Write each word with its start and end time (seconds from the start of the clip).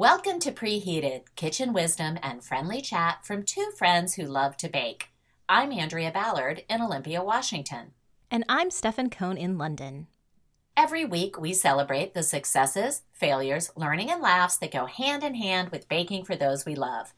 Welcome 0.00 0.38
to 0.38 0.50
Preheated 0.50 1.24
Kitchen 1.36 1.74
Wisdom 1.74 2.18
and 2.22 2.42
Friendly 2.42 2.80
Chat 2.80 3.18
from 3.22 3.42
two 3.42 3.70
friends 3.76 4.14
who 4.14 4.24
love 4.24 4.56
to 4.56 4.68
bake. 4.70 5.08
I'm 5.46 5.72
Andrea 5.72 6.10
Ballard 6.10 6.64
in 6.70 6.80
Olympia, 6.80 7.22
Washington. 7.22 7.92
And 8.30 8.46
I'm 8.48 8.70
Stefan 8.70 9.10
Cohn 9.10 9.36
in 9.36 9.58
London. 9.58 10.06
Every 10.74 11.04
week, 11.04 11.38
we 11.38 11.52
celebrate 11.52 12.14
the 12.14 12.22
successes, 12.22 13.02
failures, 13.12 13.72
learning, 13.76 14.10
and 14.10 14.22
laughs 14.22 14.56
that 14.56 14.72
go 14.72 14.86
hand 14.86 15.22
in 15.22 15.34
hand 15.34 15.68
with 15.68 15.86
baking 15.90 16.24
for 16.24 16.34
those 16.34 16.64
we 16.64 16.74
love. 16.74 17.12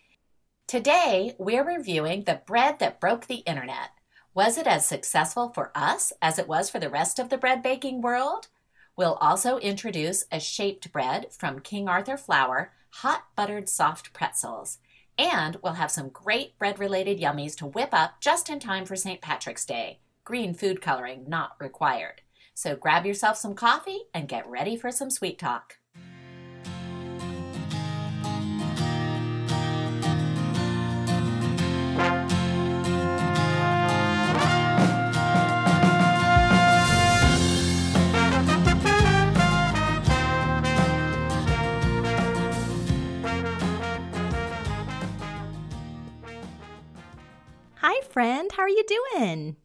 Today, 0.67 1.37
we're 1.39 1.65
reviewing 1.65 2.25
the 2.25 2.43
bread 2.45 2.81
that 2.81 2.99
broke 2.99 3.29
the 3.29 3.45
internet. 3.47 3.91
Was 4.35 4.59
it 4.59 4.67
as 4.67 4.85
successful 4.85 5.51
for 5.51 5.71
us 5.77 6.13
as 6.21 6.37
it 6.37 6.49
was 6.49 6.69
for 6.69 6.81
the 6.81 6.91
rest 6.91 7.21
of 7.21 7.29
the 7.29 7.39
bread 7.39 7.63
baking 7.63 8.01
world? 8.01 8.49
We'll 8.97 9.15
also 9.15 9.59
introduce 9.59 10.25
a 10.31 10.39
shaped 10.39 10.93
bread 10.93 11.27
from 11.31 11.61
King 11.61 11.89
Arthur 11.89 12.17
Flour, 12.17 12.73
hot 12.97 13.25
buttered 13.35 13.69
soft 13.69 14.13
pretzels. 14.13 14.79
And 15.19 15.57
we'll 15.63 15.75
have 15.75 15.91
some 15.91 16.09
great 16.09 16.59
bread 16.59 16.79
related 16.79 17.21
yummies 17.21 17.57
to 17.57 17.67
whip 17.67 17.91
up 17.93 18.21
just 18.21 18.51
in 18.51 18.61
time 18.61 18.85
for 18.85 18.97
St. 18.97 19.21
Patrick's 19.21 19.65
Day. 19.65 20.01
Green 20.25 20.55
food 20.55 20.81
coloring 20.81 21.25
not 21.27 21.57
required. 21.59 22.23
So 22.55 22.77
grab 22.77 23.07
yourself 23.07 23.39
some 23.39 23.55
coffee 23.55 24.03
and 24.13 24.29
get 24.29 24.47
ready 24.47 24.77
for 24.77 24.91
some 24.91 25.11
sweet 25.11 25.39
talk. 25.39 25.79
How 48.63 48.67
are 48.67 48.69
you 48.69 48.85
doing? 49.17 49.57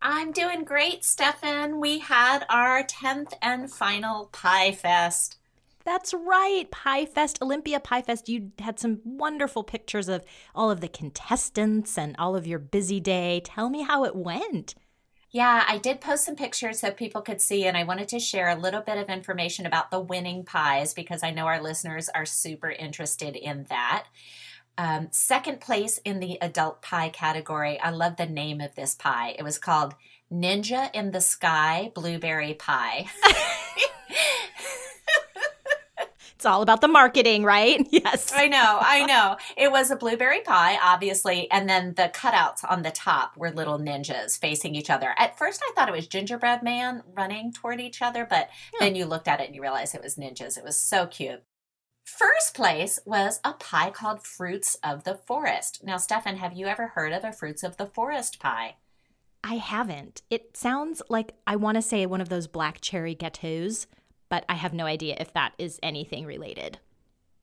I'm 0.00 0.32
doing 0.32 0.64
great, 0.64 1.04
Stefan. 1.04 1.78
We 1.78 1.98
had 1.98 2.46
our 2.48 2.82
10th 2.82 3.34
and 3.42 3.70
final 3.70 4.30
Pie 4.32 4.72
Fest. 4.72 5.36
That's 5.84 6.14
right, 6.14 6.64
Pie 6.70 7.04
Fest, 7.04 7.38
Olympia 7.42 7.80
Pie 7.80 8.00
Fest. 8.00 8.30
You 8.30 8.52
had 8.58 8.78
some 8.78 9.02
wonderful 9.04 9.62
pictures 9.62 10.08
of 10.08 10.24
all 10.54 10.70
of 10.70 10.80
the 10.80 10.88
contestants 10.88 11.98
and 11.98 12.16
all 12.18 12.34
of 12.34 12.46
your 12.46 12.58
busy 12.58 12.98
day. 12.98 13.42
Tell 13.44 13.68
me 13.68 13.82
how 13.82 14.04
it 14.04 14.16
went. 14.16 14.74
Yeah, 15.30 15.64
I 15.68 15.76
did 15.76 16.00
post 16.00 16.24
some 16.24 16.34
pictures 16.34 16.80
so 16.80 16.92
people 16.92 17.20
could 17.20 17.42
see, 17.42 17.66
and 17.66 17.76
I 17.76 17.84
wanted 17.84 18.08
to 18.08 18.18
share 18.18 18.48
a 18.48 18.56
little 18.56 18.80
bit 18.80 18.96
of 18.96 19.10
information 19.10 19.66
about 19.66 19.90
the 19.90 20.00
winning 20.00 20.46
pies 20.46 20.94
because 20.94 21.22
I 21.22 21.30
know 21.30 21.44
our 21.44 21.62
listeners 21.62 22.08
are 22.08 22.24
super 22.24 22.70
interested 22.70 23.36
in 23.36 23.66
that. 23.68 24.06
Um, 24.78 25.08
second 25.10 25.60
place 25.60 25.98
in 26.04 26.20
the 26.20 26.38
adult 26.42 26.82
pie 26.82 27.08
category. 27.08 27.80
I 27.80 27.90
love 27.90 28.16
the 28.16 28.26
name 28.26 28.60
of 28.60 28.74
this 28.74 28.94
pie. 28.94 29.34
It 29.38 29.42
was 29.42 29.58
called 29.58 29.94
Ninja 30.32 30.90
in 30.94 31.12
the 31.12 31.20
Sky 31.20 31.90
Blueberry 31.94 32.54
Pie. 32.54 33.06
It's 36.34 36.44
all 36.44 36.60
about 36.60 36.82
the 36.82 36.88
marketing, 36.88 37.44
right? 37.44 37.80
Yes. 37.90 38.30
I 38.34 38.46
know, 38.46 38.78
I 38.80 39.06
know. 39.06 39.36
It 39.56 39.72
was 39.72 39.90
a 39.90 39.96
blueberry 39.96 40.40
pie, 40.42 40.78
obviously, 40.82 41.50
and 41.50 41.66
then 41.66 41.94
the 41.96 42.10
cutouts 42.14 42.58
on 42.68 42.82
the 42.82 42.90
top 42.90 43.38
were 43.38 43.50
little 43.50 43.78
ninjas 43.78 44.38
facing 44.38 44.74
each 44.74 44.90
other. 44.90 45.14
At 45.16 45.38
first, 45.38 45.62
I 45.66 45.72
thought 45.74 45.88
it 45.88 45.92
was 45.94 46.06
gingerbread 46.06 46.62
man 46.62 47.02
running 47.16 47.52
toward 47.54 47.80
each 47.80 48.02
other, 48.02 48.26
but 48.28 48.50
Yeah. 48.74 48.78
then 48.80 48.94
you 48.96 49.06
looked 49.06 49.28
at 49.28 49.40
it 49.40 49.46
and 49.46 49.54
you 49.56 49.62
realized 49.62 49.94
it 49.94 50.02
was 50.02 50.16
ninjas. 50.16 50.58
It 50.58 50.62
was 50.62 50.76
so 50.76 51.06
cute. 51.06 51.42
First 52.06 52.54
place 52.54 53.00
was 53.04 53.40
a 53.42 53.52
pie 53.52 53.90
called 53.90 54.22
Fruits 54.22 54.76
of 54.84 55.02
the 55.02 55.16
Forest. 55.16 55.82
Now, 55.82 55.96
Stefan, 55.96 56.36
have 56.36 56.52
you 56.52 56.66
ever 56.66 56.86
heard 56.86 57.12
of 57.12 57.24
a 57.24 57.32
Fruits 57.32 57.64
of 57.64 57.78
the 57.78 57.86
Forest 57.86 58.38
pie? 58.38 58.76
I 59.42 59.56
haven't. 59.56 60.22
It 60.30 60.56
sounds 60.56 61.02
like 61.08 61.32
I 61.48 61.56
want 61.56 61.74
to 61.74 61.82
say 61.82 62.06
one 62.06 62.20
of 62.20 62.28
those 62.28 62.46
black 62.46 62.80
cherry 62.80 63.16
gâteaux, 63.16 63.86
but 64.28 64.44
I 64.48 64.54
have 64.54 64.72
no 64.72 64.86
idea 64.86 65.16
if 65.18 65.32
that 65.32 65.54
is 65.58 65.80
anything 65.82 66.26
related. 66.26 66.78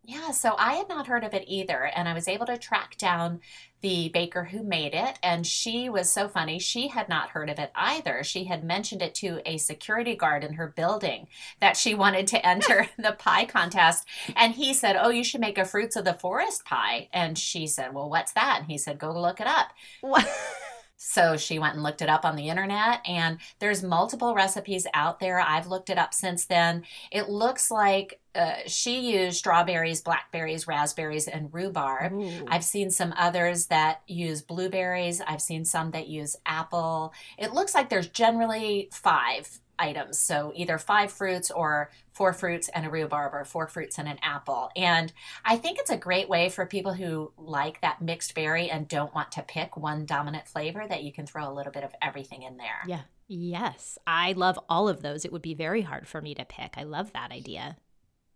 Yeah, 0.06 0.32
so 0.32 0.56
I 0.58 0.74
had 0.74 0.90
not 0.90 1.08
heard 1.08 1.24
of 1.24 1.34
it 1.34 1.46
either, 1.48 1.86
and 1.86 2.10
I 2.10 2.14
was 2.14 2.28
able 2.28 2.46
to 2.48 2.58
track 2.58 2.98
down 2.98 3.40
the 3.80 4.10
baker 4.10 4.44
who 4.46 4.62
made 4.62 4.94
it, 4.94 5.18
and 5.24 5.48
she 5.48 5.88
was 5.88 6.12
so 6.12 6.28
funny. 6.28 6.60
She 6.60 6.90
had 6.90 7.08
not 7.08 7.30
heard 7.30 7.50
of 7.50 7.58
it 7.58 7.72
either. 7.74 8.22
She 8.22 8.44
had 8.44 8.66
mentioned 8.66 9.02
it 9.02 9.16
to 9.16 9.42
a 9.46 9.58
security 9.58 10.14
guard 10.16 10.44
in 10.44 10.54
her 10.56 10.68
building 10.68 11.28
that 11.62 11.78
she 11.78 11.96
wanted 11.96 12.28
to 12.28 12.46
enter 12.46 12.90
the 12.98 13.14
pie 13.14 13.46
contest, 13.46 14.06
and 14.36 14.56
he 14.56 14.74
said, 14.74 14.98
"Oh, 15.00 15.10
you 15.10 15.24
should 15.24 15.40
make 15.42 15.58
a 15.58 15.64
fruits 15.64 15.96
of 15.96 16.04
the 16.04 16.14
forest 16.14 16.66
pie." 16.66 17.08
And 17.14 17.38
she 17.38 17.66
said, 17.66 17.94
"Well, 17.94 18.10
what's 18.10 18.34
that?" 18.34 18.58
And 18.60 18.68
he 18.70 18.78
said, 18.78 19.00
"Go 19.00 19.14
look 19.18 19.40
it 19.40 19.48
up." 19.48 19.70
What? 20.02 20.28
So 21.06 21.36
she 21.36 21.60
went 21.60 21.74
and 21.74 21.84
looked 21.84 22.02
it 22.02 22.08
up 22.08 22.24
on 22.24 22.38
the 22.38 22.48
internet, 22.48 23.02
and 23.06 23.38
there's 23.60 23.84
multiple 23.84 24.34
recipes 24.34 24.88
out 24.94 25.20
there. 25.20 25.38
I've 25.38 25.68
looked 25.68 25.90
it 25.90 25.98
up 25.98 26.14
since 26.14 26.46
then. 26.46 26.84
It 27.12 27.28
looks 27.28 27.70
like 27.70 28.22
uh, 28.34 28.56
she 28.68 29.12
used 29.12 29.38
strawberries, 29.38 30.02
blackberries, 30.02 30.66
raspberries, 30.66 31.28
and 31.28 31.54
rhubarb. 31.54 32.14
Ooh. 32.14 32.46
I've 32.48 32.64
seen 32.64 32.90
some 32.90 33.14
others 33.18 33.68
that 33.68 34.02
use 34.08 34.42
blueberries. 34.42 35.20
I've 35.20 35.42
seen 35.42 35.66
some 35.66 35.92
that 35.92 36.08
use 36.08 36.38
apple. 36.46 37.14
It 37.38 37.54
looks 37.54 37.76
like 37.76 37.90
there's 37.90 38.08
generally 38.08 38.88
five 38.94 39.60
items. 39.80 40.20
So 40.20 40.52
either 40.56 40.78
five 40.78 41.12
fruits 41.12 41.52
or 41.52 41.92
four 42.12 42.34
fruits 42.34 42.70
and 42.70 42.86
a 42.86 42.90
rhubarb 42.90 43.34
or 43.34 43.46
four 43.46 43.68
fruits 43.68 43.98
and 43.98 44.08
an 44.08 44.20
apple. 44.22 44.70
And 44.76 45.12
I 45.44 45.58
think 45.58 45.80
it's 45.80 45.90
a 45.90 45.98
great 45.98 46.30
way 46.30 46.50
for 46.50 46.66
people 46.66 46.94
who 46.94 47.32
like 47.38 47.82
that 47.82 48.02
mixed 48.02 48.36
berry 48.36 48.70
and 48.70 48.88
don't 48.88 49.14
want 49.14 49.32
to 49.34 49.42
pick 49.42 49.76
one 49.76 50.06
dominant 50.06 50.48
flavor 50.48 50.86
that 50.88 51.04
you 51.04 51.12
can 51.12 51.26
throw 51.26 51.50
a 51.50 51.54
little 51.54 51.72
bit 51.72 51.84
of 51.84 51.94
everything 52.02 52.44
in 52.44 52.58
there. 52.58 52.82
Yeah. 52.86 53.02
Yes. 53.28 53.98
I 54.06 54.34
love 54.34 54.60
all 54.70 54.90
of 54.90 55.02
those. 55.02 55.26
It 55.26 55.32
would 55.32 55.42
be 55.42 55.54
very 55.56 55.82
hard 55.82 56.08
for 56.08 56.22
me 56.22 56.36
to 56.36 56.46
pick. 56.46 56.74
I 56.78 56.84
love 56.84 57.14
that 57.14 57.32
idea. 57.32 57.78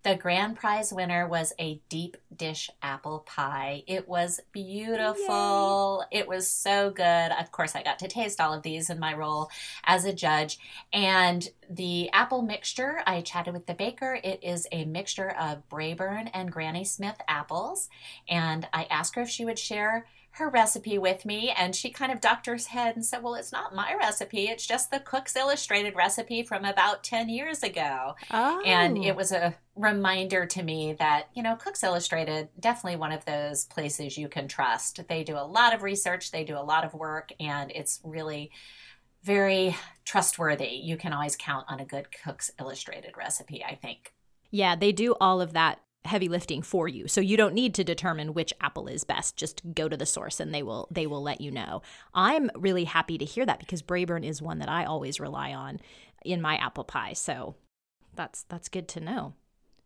The 0.04 0.16
grand 0.16 0.56
prize 0.56 0.94
winner 0.94 1.28
was 1.28 1.54
a 1.60 1.82
deep 1.90 2.18
dish 2.34 2.70
apple 2.82 3.20
pie. 3.26 3.84
It 3.88 4.08
was 4.08 4.40
beautiful. 4.52 6.06
It 6.12 6.28
was 6.28 6.48
so 6.48 6.92
good. 6.92 7.32
Of 7.32 7.52
course, 7.52 7.76
I 7.76 7.84
got 7.84 8.00
to 8.00 8.08
taste 8.08 8.40
all 8.40 8.54
of 8.54 8.64
these 8.64 8.90
in 8.90 9.00
my 9.00 9.14
role 9.14 9.50
as 9.84 10.06
a 10.06 10.14
judge. 10.14 10.60
And 10.94 11.50
the 11.70 12.10
apple 12.12 12.42
mixture, 12.42 13.02
I 13.06 13.22
chatted 13.22 13.54
with 13.54 13.66
the 13.66 13.74
baker. 13.74 14.20
It 14.24 14.44
is 14.44 14.68
a 14.72 14.86
mixture 14.86 15.32
of 15.32 15.68
Braeburn 15.68 16.30
and 16.34 16.52
Granny 16.52 16.86
Smith 16.86 17.18
apples. 17.28 17.90
And 18.30 18.68
I 18.72 18.86
asked 18.90 19.16
her 19.16 19.24
if 19.24 19.30
she 19.30 19.46
would 19.46 19.60
share 19.60 20.06
her 20.38 20.50
recipe 20.50 20.98
with 20.98 21.26
me 21.26 21.54
and 21.58 21.76
she 21.76 21.90
kind 21.90 22.12
of 22.12 22.22
ducked 22.22 22.46
her 22.46 22.58
head 22.70 22.96
and 22.96 23.06
said 23.06 23.22
well 23.24 23.36
it's 23.36 23.52
not 23.52 23.76
my 23.76 23.94
recipe 23.96 24.46
it's 24.48 24.66
just 24.66 24.90
the 24.92 25.00
cook's 25.00 25.36
illustrated 25.36 25.96
recipe 25.96 26.44
from 26.44 26.64
about 26.66 27.04
10 27.04 27.30
years 27.30 27.64
ago 27.64 28.16
Oh. 28.32 28.62
and 28.66 28.98
it 28.98 29.16
was 29.16 29.32
a 29.32 29.56
reminder 29.76 30.46
to 30.48 30.64
me 30.64 30.94
that, 30.94 31.28
you 31.36 31.44
know, 31.44 31.56
Cooks 31.56 31.84
Illustrated, 31.84 32.50
definitely 32.60 32.98
one 32.98 33.12
of 33.12 33.24
those 33.26 33.66
places 33.66 34.18
you 34.18 34.28
can 34.28 34.48
trust. 34.48 35.08
They 35.08 35.24
do 35.24 35.36
a 35.36 35.46
lot 35.46 35.76
of 35.76 35.84
research, 35.84 36.32
they 36.32 36.44
do 36.44 36.58
a 36.58 36.66
lot 36.66 36.84
of 36.84 36.96
work, 36.96 37.32
and 37.40 37.72
it's 37.72 38.00
really 38.04 38.50
very 39.24 39.76
trustworthy. 40.04 40.80
You 40.84 40.98
can 40.98 41.14
always 41.14 41.36
count 41.36 41.66
on 41.70 41.80
a 41.80 41.86
good 41.86 42.08
Cooks 42.24 42.50
Illustrated 42.60 43.16
recipe, 43.18 43.64
I 43.64 43.76
think. 43.76 44.14
Yeah, 44.50 44.76
they 44.76 44.92
do 44.92 45.16
all 45.22 45.42
of 45.42 45.54
that 45.54 45.80
heavy 46.08 46.28
lifting 46.28 46.62
for 46.62 46.88
you. 46.88 47.08
So 47.08 47.22
you 47.22 47.38
don't 47.38 47.54
need 47.54 47.74
to 47.76 47.84
determine 47.84 48.34
which 48.34 48.54
apple 48.62 48.88
is 48.88 49.04
best. 49.04 49.38
Just 49.38 49.62
go 49.74 49.88
to 49.88 49.98
the 49.98 50.06
source 50.06 50.40
and 50.40 50.54
they 50.54 50.64
will 50.64 50.88
they 50.92 51.08
will 51.08 51.22
let 51.22 51.42
you 51.42 51.52
know. 51.52 51.82
I'm 52.14 52.50
really 52.56 52.86
happy 52.86 53.18
to 53.18 53.26
hear 53.26 53.46
that 53.46 53.60
because 53.60 53.82
Braeburn 53.82 54.26
is 54.26 54.42
one 54.42 54.60
that 54.60 54.70
I 54.70 54.86
always 54.86 55.20
rely 55.20 55.54
on 55.54 55.80
in 56.26 56.42
my 56.42 56.56
apple 56.58 56.84
pie. 56.84 57.14
So 57.14 57.56
that's 58.16 58.44
that's 58.44 58.70
good 58.70 58.88
to 58.90 59.00
know. 59.00 59.34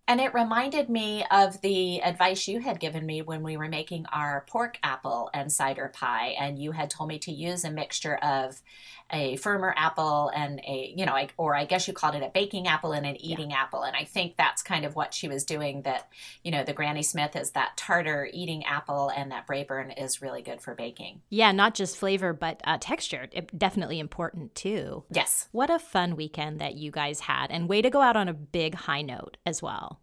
And 0.07 0.19
it 0.19 0.33
reminded 0.33 0.89
me 0.89 1.24
of 1.31 1.62
the 1.62 2.01
advice 2.01 2.48
you 2.48 2.59
had 2.59 2.80
given 2.80 3.06
me 3.06 3.21
when 3.21 3.44
we 3.44 3.56
were 3.56 3.69
making 3.69 4.06
our 4.07 4.45
pork 4.48 4.77
apple 4.83 5.30
and 5.33 5.51
cider 5.51 5.89
pie. 5.94 6.36
And 6.39 6.59
you 6.59 6.71
had 6.71 6.89
told 6.89 7.07
me 7.07 7.19
to 7.19 7.31
use 7.31 7.63
a 7.63 7.71
mixture 7.71 8.15
of 8.15 8.62
a 9.12 9.36
firmer 9.38 9.74
apple 9.77 10.31
and 10.33 10.59
a, 10.68 10.94
you 10.95 11.06
know, 11.06 11.18
or 11.38 11.56
I 11.56 11.65
guess 11.65 11.88
you 11.88 11.94
called 11.94 12.15
it 12.15 12.24
a 12.24 12.30
baking 12.30 12.68
apple 12.68 12.94
and 12.94 13.06
an 13.06 13.21
eating 13.21 13.53
apple. 13.53 13.83
And 13.83 13.95
I 13.95 14.03
think 14.03 14.36
that's 14.36 14.62
kind 14.62 14.86
of 14.86 14.95
what 14.95 15.13
she 15.13 15.27
was 15.27 15.44
doing 15.44 15.81
that, 15.83 16.09
you 16.44 16.51
know, 16.51 16.63
the 16.63 16.74
Granny 16.74 17.03
Smith 17.03 17.36
is 17.36 17.51
that 17.51 17.77
tartar 17.77 18.30
eating 18.31 18.65
apple 18.65 19.09
and 19.09 19.31
that 19.31 19.48
Braeburn 19.48 20.01
is 20.01 20.21
really 20.21 20.42
good 20.42 20.62
for 20.62 20.75
baking. 20.75 21.21
Yeah, 21.30 21.51
not 21.51 21.74
just 21.74 21.98
flavor 21.98 22.33
but 22.33 22.62
uh, 22.63 22.77
texture. 22.80 23.27
It, 23.31 23.57
definitely 23.57 24.00
important 24.00 24.56
too. 24.56 25.03
Yes. 25.12 25.48
What 25.51 25.69
a 25.69 25.80
fun 25.80 26.15
weekend 26.15 26.59
that 26.59 26.75
you 26.75 26.92
guys 26.92 27.21
had 27.21 27.51
and 27.51 27.69
way 27.69 27.81
to 27.81 27.89
go 27.89 28.01
out 28.01 28.15
on 28.15 28.27
a 28.27 28.33
big 28.33 28.75
high 28.75 29.01
note 29.01 29.38
as 29.45 29.62
well. 29.62 30.00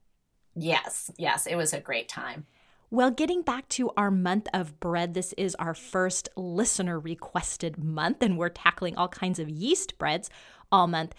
Yes. 0.58 1.10
Yes. 1.16 1.46
It 1.46 1.56
was 1.56 1.72
a 1.72 1.81
great 1.81 2.08
time. 2.08 2.46
Well, 2.90 3.10
getting 3.10 3.43
back 3.43 3.69
to 3.70 3.90
our 3.96 4.10
month 4.10 4.49
of 4.55 4.81
bread, 4.81 5.12
this 5.12 5.34
is 5.34 5.55
our 5.56 5.75
first 5.75 6.31
listener 6.37 6.99
requested 6.99 7.82
month, 7.82 8.22
and 8.22 8.38
we're 8.38 8.49
tackling 8.49 8.96
all 8.96 9.08
kinds 9.08 9.38
of 9.38 9.50
yeast 9.50 9.99
breads 9.99 10.31
all 10.72 10.87
month. 10.87 11.14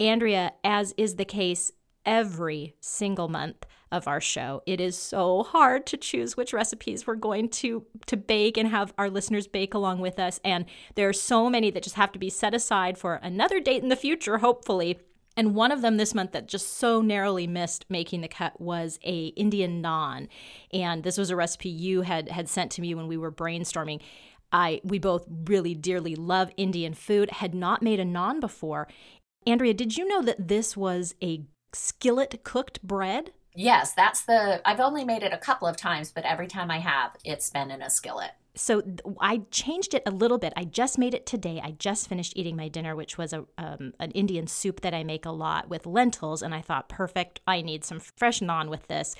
Andrea, 0.00 0.54
as 0.64 0.92
is 0.96 1.14
the 1.14 1.24
case 1.24 1.70
every 2.04 2.74
single 2.80 3.28
month, 3.28 3.64
of 3.94 4.08
our 4.08 4.20
show. 4.20 4.60
It 4.66 4.80
is 4.80 4.98
so 4.98 5.44
hard 5.44 5.86
to 5.86 5.96
choose 5.96 6.36
which 6.36 6.52
recipes 6.52 7.06
we're 7.06 7.14
going 7.14 7.48
to 7.50 7.86
to 8.06 8.16
bake 8.16 8.56
and 8.58 8.68
have 8.68 8.92
our 8.98 9.08
listeners 9.08 9.46
bake 9.46 9.72
along 9.72 10.00
with 10.00 10.18
us 10.18 10.40
and 10.44 10.64
there 10.96 11.08
are 11.08 11.12
so 11.12 11.48
many 11.48 11.70
that 11.70 11.84
just 11.84 11.94
have 11.94 12.10
to 12.10 12.18
be 12.18 12.28
set 12.28 12.54
aside 12.54 12.98
for 12.98 13.14
another 13.22 13.60
date 13.60 13.84
in 13.84 13.90
the 13.90 13.96
future 13.96 14.38
hopefully. 14.38 14.98
And 15.36 15.54
one 15.54 15.72
of 15.72 15.82
them 15.82 15.96
this 15.96 16.14
month 16.14 16.32
that 16.32 16.48
just 16.48 16.78
so 16.78 17.00
narrowly 17.00 17.46
missed 17.46 17.86
making 17.88 18.20
the 18.20 18.28
cut 18.28 18.60
was 18.60 18.98
a 19.04 19.26
Indian 19.28 19.82
naan. 19.82 20.28
And 20.72 21.02
this 21.02 21.18
was 21.18 21.30
a 21.30 21.36
recipe 21.36 21.68
you 21.68 22.02
had 22.02 22.28
had 22.28 22.48
sent 22.48 22.70
to 22.72 22.80
me 22.80 22.94
when 22.94 23.08
we 23.08 23.16
were 23.16 23.32
brainstorming. 23.32 24.00
I 24.52 24.80
we 24.84 24.98
both 24.98 25.26
really 25.28 25.74
dearly 25.74 26.14
love 26.14 26.50
Indian 26.56 26.94
food, 26.94 27.30
had 27.32 27.54
not 27.54 27.82
made 27.82 27.98
a 27.98 28.04
naan 28.04 28.40
before. 28.40 28.88
Andrea, 29.46 29.74
did 29.74 29.96
you 29.96 30.06
know 30.06 30.22
that 30.22 30.48
this 30.48 30.76
was 30.76 31.14
a 31.22 31.44
skillet 31.72 32.44
cooked 32.44 32.80
bread? 32.82 33.32
Yes, 33.56 33.92
that's 33.92 34.22
the 34.22 34.60
I've 34.64 34.80
only 34.80 35.04
made 35.04 35.22
it 35.22 35.32
a 35.32 35.38
couple 35.38 35.66
of 35.66 35.76
times, 35.76 36.12
but 36.12 36.24
every 36.24 36.46
time 36.46 36.70
I 36.70 36.78
have, 36.78 37.16
it's 37.24 37.50
been 37.50 37.70
in 37.70 37.82
a 37.82 37.90
skillet. 37.90 38.32
So 38.56 38.82
I 39.20 39.42
changed 39.50 39.94
it 39.94 40.02
a 40.06 40.10
little 40.10 40.38
bit. 40.38 40.52
I 40.56 40.64
just 40.64 40.96
made 40.96 41.12
it 41.12 41.26
today. 41.26 41.60
I 41.62 41.72
just 41.72 42.08
finished 42.08 42.34
eating 42.36 42.56
my 42.56 42.68
dinner, 42.68 42.94
which 42.94 43.18
was 43.18 43.32
a 43.32 43.44
um, 43.58 43.94
an 43.98 44.10
Indian 44.12 44.46
soup 44.46 44.80
that 44.82 44.94
I 44.94 45.02
make 45.02 45.26
a 45.26 45.30
lot 45.30 45.68
with 45.68 45.86
lentils, 45.86 46.42
and 46.42 46.54
I 46.54 46.60
thought, 46.60 46.88
perfect. 46.88 47.40
I 47.46 47.62
need 47.62 47.84
some 47.84 48.00
fresh 48.00 48.40
naan 48.40 48.68
with 48.68 48.86
this. 48.86 49.16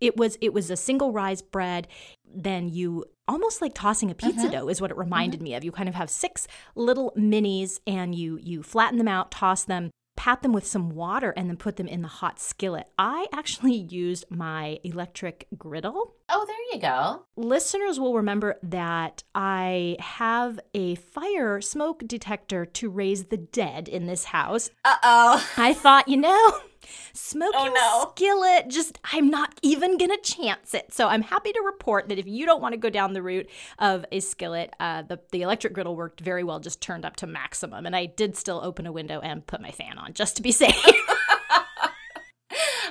It 0.00 0.16
was 0.16 0.36
it 0.42 0.52
was 0.52 0.70
a 0.70 0.76
single 0.76 1.12
rise 1.12 1.40
bread. 1.40 1.88
Then 2.24 2.68
you 2.68 3.06
almost 3.28 3.62
like 3.62 3.72
tossing 3.74 4.10
a 4.10 4.14
pizza 4.14 4.42
mm-hmm. 4.42 4.50
dough 4.50 4.68
is 4.68 4.80
what 4.80 4.90
it 4.90 4.96
reminded 4.96 5.38
mm-hmm. 5.38 5.44
me 5.44 5.54
of. 5.54 5.64
You 5.64 5.72
kind 5.72 5.88
of 5.88 5.94
have 5.94 6.10
six 6.10 6.46
little 6.74 7.12
minis 7.16 7.80
and 7.86 8.14
you 8.14 8.38
you 8.42 8.62
flatten 8.62 8.98
them 8.98 9.08
out, 9.08 9.30
toss 9.30 9.64
them, 9.64 9.90
pat 10.16 10.42
them 10.42 10.52
with 10.52 10.66
some 10.66 10.90
water 10.90 11.30
and 11.36 11.48
then 11.48 11.56
put 11.56 11.76
them 11.76 11.86
in 11.86 12.02
the 12.02 12.08
hot 12.08 12.40
skillet. 12.40 12.88
I 12.98 13.26
actually 13.32 13.74
used 13.90 14.24
my 14.30 14.78
electric 14.82 15.46
griddle. 15.56 16.14
Oh, 16.28 16.44
there 16.46 16.56
you 16.72 16.80
go. 16.80 17.24
Listeners 17.36 18.00
will 18.00 18.14
remember 18.14 18.56
that 18.62 19.22
I 19.34 19.96
have 20.00 20.58
a 20.74 20.96
fire 20.96 21.60
smoke 21.60 22.02
detector 22.06 22.66
to 22.66 22.90
raise 22.90 23.26
the 23.26 23.36
dead 23.36 23.88
in 23.88 24.06
this 24.06 24.24
house. 24.24 24.70
Uh 24.84 24.96
oh. 25.02 25.50
I 25.56 25.72
thought, 25.72 26.08
you 26.08 26.16
know, 26.16 26.58
Smoking 27.12 27.52
oh, 27.54 27.72
no. 27.72 28.10
skillet, 28.12 28.68
just 28.68 28.98
I'm 29.12 29.28
not 29.28 29.58
even 29.62 29.96
gonna 29.98 30.18
chance 30.18 30.74
it. 30.74 30.92
So 30.92 31.08
I'm 31.08 31.22
happy 31.22 31.52
to 31.52 31.62
report 31.64 32.08
that 32.08 32.18
if 32.18 32.26
you 32.26 32.46
don't 32.46 32.60
want 32.60 32.72
to 32.72 32.78
go 32.78 32.90
down 32.90 33.12
the 33.12 33.22
route 33.22 33.48
of 33.78 34.04
a 34.12 34.20
skillet, 34.20 34.74
uh, 34.80 35.02
the 35.02 35.18
the 35.32 35.42
electric 35.42 35.72
griddle 35.72 35.96
worked 35.96 36.20
very 36.20 36.44
well, 36.44 36.60
just 36.60 36.80
turned 36.80 37.04
up 37.04 37.16
to 37.16 37.26
maximum, 37.26 37.86
and 37.86 37.96
I 37.96 38.06
did 38.06 38.36
still 38.36 38.60
open 38.62 38.86
a 38.86 38.92
window 38.92 39.20
and 39.20 39.46
put 39.46 39.60
my 39.60 39.70
fan 39.70 39.98
on 39.98 40.12
just 40.12 40.36
to 40.36 40.42
be 40.42 40.52
safe. 40.52 40.74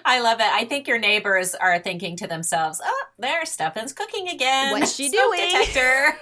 I 0.07 0.19
love 0.19 0.39
it. 0.39 0.45
I 0.45 0.65
think 0.65 0.87
your 0.87 0.99
neighbors 0.99 1.55
are 1.55 1.79
thinking 1.79 2.15
to 2.17 2.27
themselves, 2.27 2.79
"Oh, 2.83 3.03
there's 3.17 3.49
Stefan's 3.49 3.93
cooking 3.93 4.27
again. 4.29 4.71
What's 4.71 4.93
she 4.95 5.09
Smoke 5.11 5.35
doing?" 5.35 5.49
Detector. 5.49 6.17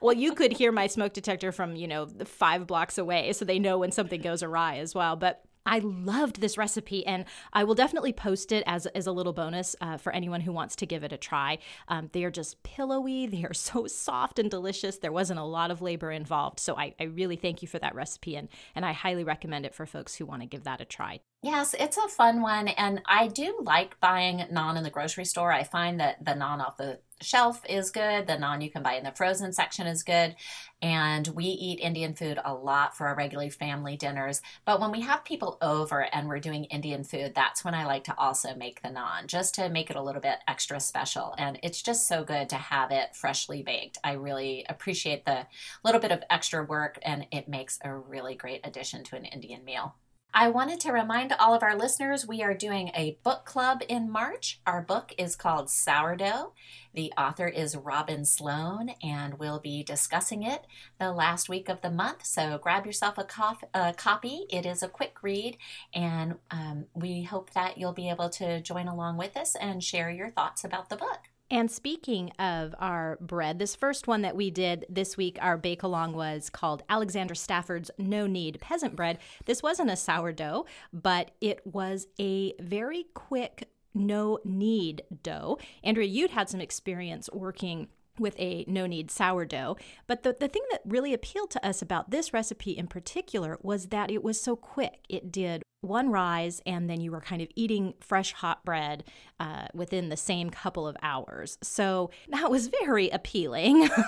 well, 0.00 0.14
you 0.14 0.34
could 0.34 0.52
hear 0.52 0.72
my 0.72 0.86
smoke 0.86 1.12
detector 1.12 1.52
from, 1.52 1.76
you 1.76 1.86
know, 1.86 2.06
five 2.24 2.66
blocks 2.66 2.98
away, 2.98 3.32
so 3.34 3.44
they 3.44 3.58
know 3.58 3.78
when 3.78 3.92
something 3.92 4.20
goes 4.20 4.42
awry 4.42 4.78
as 4.78 4.94
well. 4.94 5.14
But 5.14 5.42
I 5.66 5.80
loved 5.80 6.40
this 6.40 6.56
recipe, 6.56 7.04
and 7.04 7.24
I 7.52 7.64
will 7.64 7.74
definitely 7.74 8.12
post 8.12 8.52
it 8.52 8.64
as, 8.66 8.86
as 8.86 9.06
a 9.06 9.12
little 9.12 9.32
bonus 9.32 9.76
uh, 9.80 9.96
for 9.96 10.12
anyone 10.12 10.40
who 10.40 10.52
wants 10.52 10.76
to 10.76 10.86
give 10.86 11.04
it 11.04 11.12
a 11.12 11.18
try. 11.18 11.58
Um, 11.88 12.08
they 12.12 12.24
are 12.24 12.30
just 12.30 12.62
pillowy, 12.62 13.26
they 13.26 13.44
are 13.44 13.54
so 13.54 13.86
soft 13.86 14.38
and 14.38 14.50
delicious. 14.50 14.98
There 14.98 15.12
wasn't 15.12 15.40
a 15.40 15.44
lot 15.44 15.70
of 15.70 15.82
labor 15.82 16.10
involved. 16.10 16.60
So 16.60 16.76
I, 16.76 16.94
I 17.00 17.04
really 17.04 17.36
thank 17.36 17.62
you 17.62 17.68
for 17.68 17.78
that 17.80 17.94
recipe, 17.94 18.36
and, 18.36 18.48
and 18.74 18.84
I 18.84 18.92
highly 18.92 19.24
recommend 19.24 19.66
it 19.66 19.74
for 19.74 19.84
folks 19.84 20.14
who 20.14 20.26
want 20.26 20.42
to 20.42 20.46
give 20.46 20.64
that 20.64 20.80
a 20.80 20.84
try. 20.84 21.20
Yes, 21.42 21.74
it's 21.78 21.96
a 21.96 22.08
fun 22.08 22.40
one. 22.40 22.68
And 22.68 23.02
I 23.06 23.28
do 23.28 23.58
like 23.62 24.00
buying 24.00 24.38
naan 24.52 24.76
in 24.76 24.82
the 24.82 24.90
grocery 24.90 25.24
store. 25.24 25.52
I 25.52 25.62
find 25.62 26.00
that 26.00 26.24
the 26.24 26.32
naan 26.32 26.60
off 26.60 26.76
the 26.76 26.98
shelf 27.20 27.62
is 27.68 27.90
good. 27.90 28.26
The 28.26 28.34
naan 28.34 28.62
you 28.62 28.70
can 28.70 28.82
buy 28.82 28.94
in 28.94 29.04
the 29.04 29.12
frozen 29.12 29.52
section 29.52 29.86
is 29.86 30.02
good. 30.02 30.36
And 30.82 31.26
we 31.28 31.44
eat 31.44 31.80
Indian 31.80 32.14
food 32.14 32.38
a 32.44 32.52
lot 32.52 32.96
for 32.96 33.06
our 33.06 33.16
regular 33.16 33.48
family 33.50 33.96
dinners. 33.96 34.42
But 34.64 34.80
when 34.80 34.92
we 34.92 35.00
have 35.00 35.24
people 35.24 35.56
over 35.62 36.02
and 36.12 36.28
we're 36.28 36.38
doing 36.40 36.64
Indian 36.64 37.02
food, 37.02 37.32
that's 37.34 37.64
when 37.64 37.74
I 37.74 37.86
like 37.86 38.04
to 38.04 38.18
also 38.18 38.54
make 38.54 38.82
the 38.82 38.88
naan, 38.88 39.26
just 39.26 39.54
to 39.54 39.68
make 39.70 39.88
it 39.90 39.96
a 39.96 40.02
little 40.02 40.20
bit 40.20 40.38
extra 40.46 40.78
special. 40.78 41.34
And 41.38 41.58
it's 41.62 41.80
just 41.80 42.06
so 42.06 42.24
good 42.24 42.50
to 42.50 42.56
have 42.56 42.90
it 42.90 43.16
freshly 43.16 43.62
baked. 43.62 43.98
I 44.04 44.12
really 44.12 44.66
appreciate 44.68 45.24
the 45.24 45.46
little 45.82 46.00
bit 46.00 46.12
of 46.12 46.22
extra 46.28 46.62
work, 46.64 46.98
and 47.02 47.26
it 47.32 47.48
makes 47.48 47.78
a 47.82 47.94
really 47.94 48.34
great 48.34 48.60
addition 48.66 49.02
to 49.04 49.16
an 49.16 49.24
Indian 49.24 49.64
meal. 49.64 49.94
I 50.34 50.48
wanted 50.48 50.80
to 50.80 50.92
remind 50.92 51.32
all 51.32 51.54
of 51.54 51.62
our 51.62 51.74
listeners 51.74 52.26
we 52.26 52.42
are 52.42 52.52
doing 52.52 52.90
a 52.94 53.18
book 53.22 53.46
club 53.46 53.82
in 53.88 54.10
March. 54.10 54.60
Our 54.66 54.82
book 54.82 55.14
is 55.16 55.34
called 55.34 55.70
Sourdough. 55.70 56.52
The 56.92 57.10
author 57.16 57.48
is 57.48 57.74
Robin 57.74 58.26
Sloan, 58.26 58.90
and 59.02 59.38
we'll 59.38 59.60
be 59.60 59.82
discussing 59.82 60.42
it 60.42 60.66
the 61.00 61.12
last 61.12 61.48
week 61.48 61.70
of 61.70 61.80
the 61.80 61.90
month. 61.90 62.26
So 62.26 62.58
grab 62.58 62.84
yourself 62.84 63.16
a, 63.16 63.24
cof- 63.24 63.64
a 63.72 63.94
copy. 63.94 64.44
It 64.50 64.66
is 64.66 64.82
a 64.82 64.88
quick 64.88 65.22
read, 65.22 65.56
and 65.94 66.34
um, 66.50 66.84
we 66.92 67.22
hope 67.22 67.54
that 67.54 67.78
you'll 67.78 67.94
be 67.94 68.10
able 68.10 68.28
to 68.30 68.60
join 68.60 68.88
along 68.88 69.16
with 69.16 69.38
us 69.38 69.56
and 69.56 69.82
share 69.82 70.10
your 70.10 70.30
thoughts 70.30 70.64
about 70.64 70.90
the 70.90 70.96
book. 70.96 71.30
And 71.50 71.70
speaking 71.70 72.30
of 72.38 72.74
our 72.80 73.18
bread, 73.20 73.58
this 73.60 73.76
first 73.76 74.08
one 74.08 74.22
that 74.22 74.34
we 74.34 74.50
did 74.50 74.84
this 74.88 75.16
week, 75.16 75.38
our 75.40 75.56
bake 75.56 75.84
along 75.84 76.14
was 76.14 76.50
called 76.50 76.82
Alexandra 76.88 77.36
Stafford's 77.36 77.90
No 77.98 78.26
Knead 78.26 78.58
Peasant 78.60 78.96
Bread. 78.96 79.18
This 79.44 79.62
wasn't 79.62 79.90
a 79.90 79.96
sourdough, 79.96 80.66
but 80.92 81.30
it 81.40 81.60
was 81.64 82.08
a 82.18 82.54
very 82.60 83.06
quick 83.14 83.68
no 83.94 84.38
knead 84.44 85.02
dough. 85.22 85.58
Andrea, 85.82 86.06
you'd 86.06 86.30
had 86.30 86.50
some 86.50 86.60
experience 86.60 87.30
working 87.32 87.88
with 88.18 88.38
a 88.38 88.64
no 88.66 88.86
knead 88.86 89.10
sourdough. 89.10 89.76
But 90.06 90.22
the, 90.22 90.36
the 90.38 90.48
thing 90.48 90.62
that 90.70 90.80
really 90.84 91.12
appealed 91.14 91.50
to 91.52 91.66
us 91.66 91.82
about 91.82 92.10
this 92.10 92.32
recipe 92.32 92.72
in 92.72 92.86
particular 92.86 93.58
was 93.62 93.88
that 93.88 94.10
it 94.10 94.22
was 94.22 94.40
so 94.40 94.56
quick. 94.56 95.04
It 95.08 95.30
did 95.30 95.62
one 95.80 96.10
rise, 96.10 96.60
and 96.66 96.90
then 96.90 97.00
you 97.00 97.12
were 97.12 97.20
kind 97.20 97.42
of 97.42 97.48
eating 97.54 97.94
fresh 98.00 98.32
hot 98.32 98.64
bread 98.64 99.04
uh, 99.38 99.66
within 99.72 100.08
the 100.08 100.16
same 100.16 100.50
couple 100.50 100.86
of 100.86 100.96
hours. 101.02 101.58
So 101.62 102.10
that 102.28 102.50
was 102.50 102.68
very 102.68 103.08
appealing. 103.10 103.88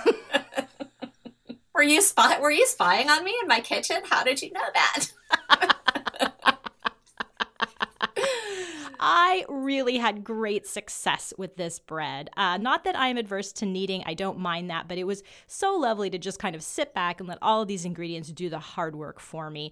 were 1.73 1.83
you 1.83 2.01
spy- 2.01 2.39
Were 2.39 2.51
you 2.51 2.67
spying 2.67 3.09
on 3.09 3.23
me 3.23 3.35
in 3.41 3.47
my 3.47 3.59
kitchen? 3.59 4.01
How 4.09 4.23
did 4.23 4.41
you 4.41 4.51
know 4.51 4.65
that? 4.73 5.75
I 9.11 9.43
really 9.49 9.97
had 9.97 10.23
great 10.23 10.67
success 10.67 11.33
with 11.35 11.55
this 11.55 11.79
bread. 11.79 12.29
Uh, 12.37 12.57
not 12.57 12.83
that 12.83 12.95
I'm 12.95 13.17
adverse 13.17 13.51
to 13.53 13.65
kneading, 13.65 14.03
I 14.05 14.13
don't 14.13 14.37
mind 14.37 14.69
that, 14.69 14.87
but 14.87 14.99
it 14.99 15.05
was 15.05 15.23
so 15.47 15.75
lovely 15.75 16.11
to 16.11 16.19
just 16.19 16.37
kind 16.37 16.55
of 16.55 16.61
sit 16.61 16.93
back 16.93 17.19
and 17.19 17.27
let 17.27 17.39
all 17.41 17.63
of 17.63 17.67
these 17.67 17.85
ingredients 17.85 18.29
do 18.29 18.51
the 18.51 18.59
hard 18.59 18.95
work 18.95 19.19
for 19.19 19.49
me. 19.49 19.71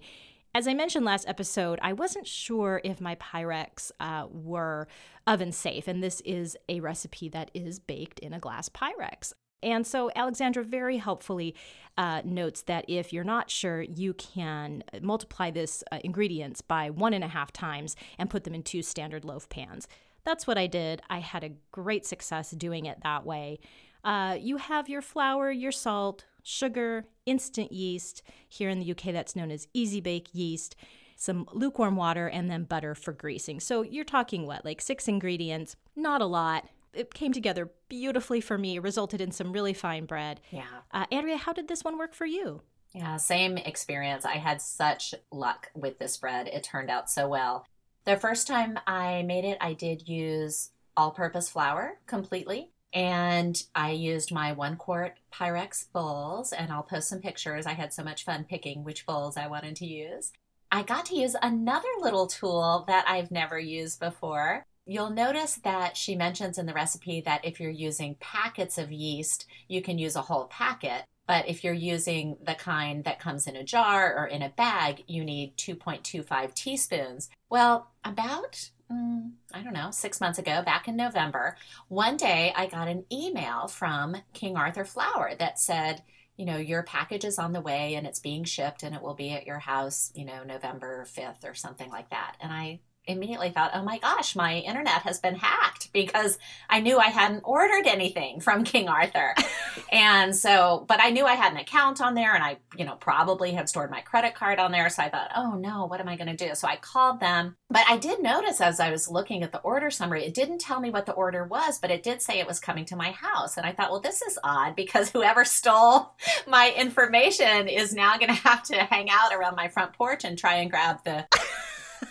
As 0.56 0.66
I 0.66 0.74
mentioned 0.74 1.04
last 1.04 1.28
episode, 1.28 1.78
I 1.82 1.92
wasn't 1.92 2.26
sure 2.26 2.80
if 2.82 3.00
my 3.00 3.14
Pyrex 3.14 3.92
uh, 4.00 4.26
were 4.28 4.88
oven 5.24 5.52
safe, 5.52 5.86
and 5.86 6.02
this 6.02 6.20
is 6.22 6.56
a 6.68 6.80
recipe 6.80 7.28
that 7.28 7.52
is 7.54 7.78
baked 7.78 8.18
in 8.18 8.32
a 8.32 8.40
glass 8.40 8.68
Pyrex. 8.68 9.34
And 9.62 9.86
so 9.86 10.10
Alexandra 10.14 10.62
very 10.62 10.98
helpfully 10.98 11.54
uh, 11.96 12.22
notes 12.24 12.62
that 12.62 12.84
if 12.88 13.12
you're 13.12 13.24
not 13.24 13.50
sure, 13.50 13.82
you 13.82 14.14
can 14.14 14.84
multiply 15.00 15.50
this 15.50 15.82
uh, 15.90 15.98
ingredients 16.04 16.60
by 16.60 16.90
one 16.90 17.12
and 17.12 17.24
a 17.24 17.28
half 17.28 17.52
times 17.52 17.96
and 18.18 18.30
put 18.30 18.44
them 18.44 18.54
in 18.54 18.62
two 18.62 18.82
standard 18.82 19.24
loaf 19.24 19.48
pans. 19.48 19.88
That's 20.24 20.46
what 20.46 20.58
I 20.58 20.66
did. 20.66 21.02
I 21.10 21.18
had 21.18 21.42
a 21.42 21.52
great 21.72 22.06
success 22.06 22.50
doing 22.52 22.86
it 22.86 22.98
that 23.02 23.24
way. 23.24 23.58
Uh, 24.04 24.36
you 24.38 24.58
have 24.58 24.88
your 24.88 25.02
flour, 25.02 25.50
your 25.50 25.72
salt, 25.72 26.24
sugar, 26.42 27.06
instant 27.26 27.72
yeast. 27.72 28.22
Here 28.48 28.68
in 28.68 28.78
the 28.78 28.90
UK, 28.92 29.12
that's 29.12 29.34
known 29.34 29.50
as 29.50 29.66
easy 29.74 30.00
bake 30.00 30.28
yeast 30.32 30.76
some 31.20 31.48
lukewarm 31.52 31.96
water, 31.96 32.28
and 32.28 32.48
then 32.48 32.62
butter 32.62 32.94
for 32.94 33.12
greasing. 33.12 33.58
So 33.58 33.82
you're 33.82 34.04
talking 34.04 34.46
what, 34.46 34.64
like 34.64 34.80
six 34.80 35.08
ingredients, 35.08 35.74
not 35.96 36.22
a 36.22 36.26
lot 36.26 36.64
it 36.92 37.14
came 37.14 37.32
together 37.32 37.70
beautifully 37.88 38.40
for 38.40 38.58
me. 38.58 38.78
Resulted 38.78 39.20
in 39.20 39.30
some 39.30 39.52
really 39.52 39.74
fine 39.74 40.06
bread. 40.06 40.40
Yeah. 40.50 40.64
Uh, 40.92 41.06
Andrea, 41.10 41.36
how 41.36 41.52
did 41.52 41.68
this 41.68 41.84
one 41.84 41.98
work 41.98 42.14
for 42.14 42.26
you? 42.26 42.62
Yeah, 42.94 43.16
same 43.16 43.58
experience. 43.58 44.24
I 44.24 44.38
had 44.38 44.62
such 44.62 45.14
luck 45.30 45.70
with 45.74 45.98
this 45.98 46.16
bread. 46.16 46.48
It 46.48 46.62
turned 46.62 46.90
out 46.90 47.10
so 47.10 47.28
well. 47.28 47.66
The 48.04 48.16
first 48.16 48.46
time 48.46 48.78
I 48.86 49.22
made 49.22 49.44
it, 49.44 49.58
I 49.60 49.74
did 49.74 50.08
use 50.08 50.70
all 50.96 51.10
purpose 51.10 51.48
flour 51.48 51.98
completely. 52.06 52.70
And 52.92 53.62
I 53.74 53.90
used 53.90 54.32
my 54.32 54.52
one 54.52 54.76
quart 54.76 55.18
Pyrex 55.30 55.92
bowls, 55.92 56.54
and 56.54 56.72
I'll 56.72 56.82
post 56.82 57.08
some 57.08 57.20
pictures. 57.20 57.66
I 57.66 57.74
had 57.74 57.92
so 57.92 58.02
much 58.02 58.24
fun 58.24 58.44
picking 58.44 58.82
which 58.82 59.04
bowls 59.04 59.36
I 59.36 59.46
wanted 59.46 59.76
to 59.76 59.86
use. 59.86 60.32
I 60.72 60.82
got 60.82 61.06
to 61.06 61.16
use 61.16 61.36
another 61.40 61.88
little 62.00 62.26
tool 62.26 62.84
that 62.88 63.04
I've 63.06 63.30
never 63.30 63.58
used 63.58 64.00
before. 64.00 64.64
You'll 64.90 65.10
notice 65.10 65.56
that 65.56 65.98
she 65.98 66.16
mentions 66.16 66.56
in 66.56 66.64
the 66.64 66.72
recipe 66.72 67.20
that 67.20 67.44
if 67.44 67.60
you're 67.60 67.70
using 67.70 68.16
packets 68.20 68.78
of 68.78 68.90
yeast, 68.90 69.44
you 69.68 69.82
can 69.82 69.98
use 69.98 70.16
a 70.16 70.22
whole 70.22 70.46
packet. 70.46 71.04
But 71.26 71.46
if 71.46 71.62
you're 71.62 71.74
using 71.74 72.38
the 72.42 72.54
kind 72.54 73.04
that 73.04 73.20
comes 73.20 73.46
in 73.46 73.54
a 73.54 73.62
jar 73.62 74.16
or 74.16 74.26
in 74.26 74.40
a 74.40 74.48
bag, 74.48 75.04
you 75.06 75.26
need 75.26 75.58
2.25 75.58 76.54
teaspoons. 76.54 77.28
Well, 77.50 77.90
about 78.02 78.70
mm, 78.90 79.32
I 79.52 79.62
don't 79.62 79.74
know, 79.74 79.90
six 79.90 80.22
months 80.22 80.38
ago, 80.38 80.62
back 80.64 80.88
in 80.88 80.96
November, 80.96 81.58
one 81.88 82.16
day 82.16 82.54
I 82.56 82.64
got 82.66 82.88
an 82.88 83.04
email 83.12 83.68
from 83.68 84.16
King 84.32 84.56
Arthur 84.56 84.86
Flour 84.86 85.34
that 85.38 85.58
said, 85.58 86.02
you 86.38 86.46
know, 86.46 86.56
your 86.56 86.82
package 86.82 87.26
is 87.26 87.38
on 87.38 87.52
the 87.52 87.60
way 87.60 87.94
and 87.94 88.06
it's 88.06 88.20
being 88.20 88.44
shipped 88.44 88.82
and 88.82 88.94
it 88.94 89.02
will 89.02 89.14
be 89.14 89.32
at 89.32 89.46
your 89.46 89.58
house, 89.58 90.10
you 90.14 90.24
know, 90.24 90.44
November 90.44 91.04
5th 91.14 91.44
or 91.44 91.52
something 91.52 91.90
like 91.90 92.08
that. 92.08 92.36
And 92.40 92.50
I 92.50 92.80
immediately 93.08 93.50
thought, 93.50 93.72
oh 93.74 93.82
my 93.82 93.98
gosh, 93.98 94.36
my 94.36 94.58
internet 94.58 95.02
has 95.02 95.18
been 95.18 95.34
hacked 95.34 95.92
because 95.92 96.38
I 96.68 96.80
knew 96.80 96.98
I 96.98 97.06
hadn't 97.06 97.40
ordered 97.44 97.86
anything 97.86 98.40
from 98.40 98.64
King 98.64 98.88
Arthur. 98.88 99.34
and 99.92 100.36
so, 100.36 100.84
but 100.86 101.00
I 101.00 101.10
knew 101.10 101.24
I 101.24 101.34
had 101.34 101.52
an 101.52 101.58
account 101.58 102.00
on 102.00 102.14
there 102.14 102.34
and 102.34 102.44
I, 102.44 102.58
you 102.76 102.84
know, 102.84 102.96
probably 102.96 103.52
had 103.52 103.68
stored 103.68 103.90
my 103.90 104.02
credit 104.02 104.34
card 104.34 104.58
on 104.58 104.70
there. 104.70 104.90
So 104.90 105.02
I 105.02 105.08
thought, 105.08 105.30
oh 105.34 105.54
no, 105.54 105.86
what 105.86 106.00
am 106.00 106.08
I 106.08 106.16
going 106.16 106.34
to 106.34 106.48
do? 106.48 106.54
So 106.54 106.68
I 106.68 106.76
called 106.76 107.20
them. 107.20 107.56
But 107.70 107.84
I 107.88 107.96
did 107.96 108.22
notice 108.22 108.60
as 108.60 108.80
I 108.80 108.90
was 108.90 109.08
looking 109.08 109.42
at 109.42 109.52
the 109.52 109.60
order 109.60 109.90
summary, 109.90 110.24
it 110.24 110.34
didn't 110.34 110.58
tell 110.58 110.80
me 110.80 110.90
what 110.90 111.06
the 111.06 111.12
order 111.12 111.44
was, 111.44 111.78
but 111.78 111.90
it 111.90 112.02
did 112.02 112.22
say 112.22 112.38
it 112.38 112.46
was 112.46 112.60
coming 112.60 112.84
to 112.86 112.96
my 112.96 113.10
house. 113.10 113.56
And 113.56 113.66
I 113.66 113.72
thought, 113.72 113.90
well, 113.90 114.00
this 114.00 114.22
is 114.22 114.38
odd 114.44 114.76
because 114.76 115.10
whoever 115.18 115.44
stole 115.44 116.14
my 116.46 116.72
information 116.76 117.68
is 117.68 117.94
now 117.94 118.16
going 118.18 118.28
to 118.28 118.48
have 118.48 118.62
to 118.64 118.76
hang 118.76 119.08
out 119.10 119.32
around 119.32 119.56
my 119.56 119.68
front 119.68 119.94
porch 119.94 120.24
and 120.24 120.38
try 120.38 120.56
and 120.56 120.70
grab 120.70 121.02
the 121.04 121.26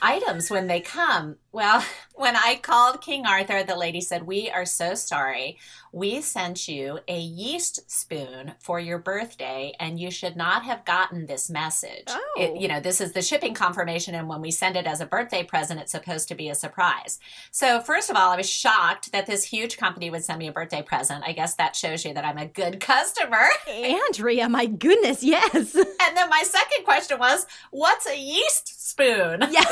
items 0.02 0.50
when 0.50 0.68
they 0.68 0.80
come. 0.80 1.38
Well, 1.58 1.84
when 2.14 2.36
I 2.36 2.60
called 2.62 3.02
King 3.02 3.26
Arthur, 3.26 3.64
the 3.64 3.76
lady 3.76 4.00
said, 4.00 4.28
We 4.28 4.52
are 4.52 4.66
so 4.66 4.94
sorry. 4.94 5.58
We 5.92 6.22
sent 6.22 6.68
you 6.68 7.00
a 7.08 7.20
yeast 7.20 7.90
spoon 7.90 8.54
for 8.60 8.80
your 8.80 9.00
birthday, 9.00 9.74
and 9.80 10.00
you 10.00 10.12
should 10.12 10.36
not 10.36 10.64
have 10.66 10.86
gotten 10.86 11.26
this 11.26 11.50
message. 11.50 12.04
Oh. 12.10 12.34
It, 12.38 12.62
you 12.62 12.68
know, 12.68 12.80
this 12.80 13.02
is 13.02 13.14
the 13.14 13.24
shipping 13.24 13.56
confirmation, 13.56 14.14
and 14.14 14.30
when 14.30 14.40
we 14.40 14.52
send 14.52 14.78
it 14.78 14.86
as 14.86 15.02
a 15.02 15.08
birthday 15.08 15.44
present, 15.44 15.80
it's 15.80 15.92
supposed 15.92 16.28
to 16.28 16.36
be 16.36 16.50
a 16.50 16.54
surprise. 16.54 17.20
So, 17.50 17.82
first 17.82 18.12
of 18.12 18.16
all, 18.16 18.30
I 18.30 18.38
was 18.38 18.48
shocked 18.48 19.12
that 19.12 19.26
this 19.26 19.46
huge 19.46 19.78
company 19.78 20.12
would 20.12 20.24
send 20.24 20.38
me 20.38 20.48
a 20.48 20.52
birthday 20.52 20.84
present. 20.84 21.24
I 21.26 21.32
guess 21.32 21.56
that 21.56 21.76
shows 21.76 22.06
you 22.06 22.14
that 22.14 22.26
I'm 22.26 22.38
a 22.38 22.46
good 22.46 22.80
customer. 22.94 23.48
Andrea, 23.68 24.48
my 24.48 24.68
goodness, 24.68 25.24
yes. 25.24 25.74
And 25.76 26.16
then 26.16 26.30
my 26.30 26.44
second 26.46 26.86
question 26.86 27.18
was, 27.18 27.48
What's 27.72 28.06
a 28.06 28.16
yeast 28.16 28.88
spoon? 28.88 29.44
Yeah. 29.50 29.64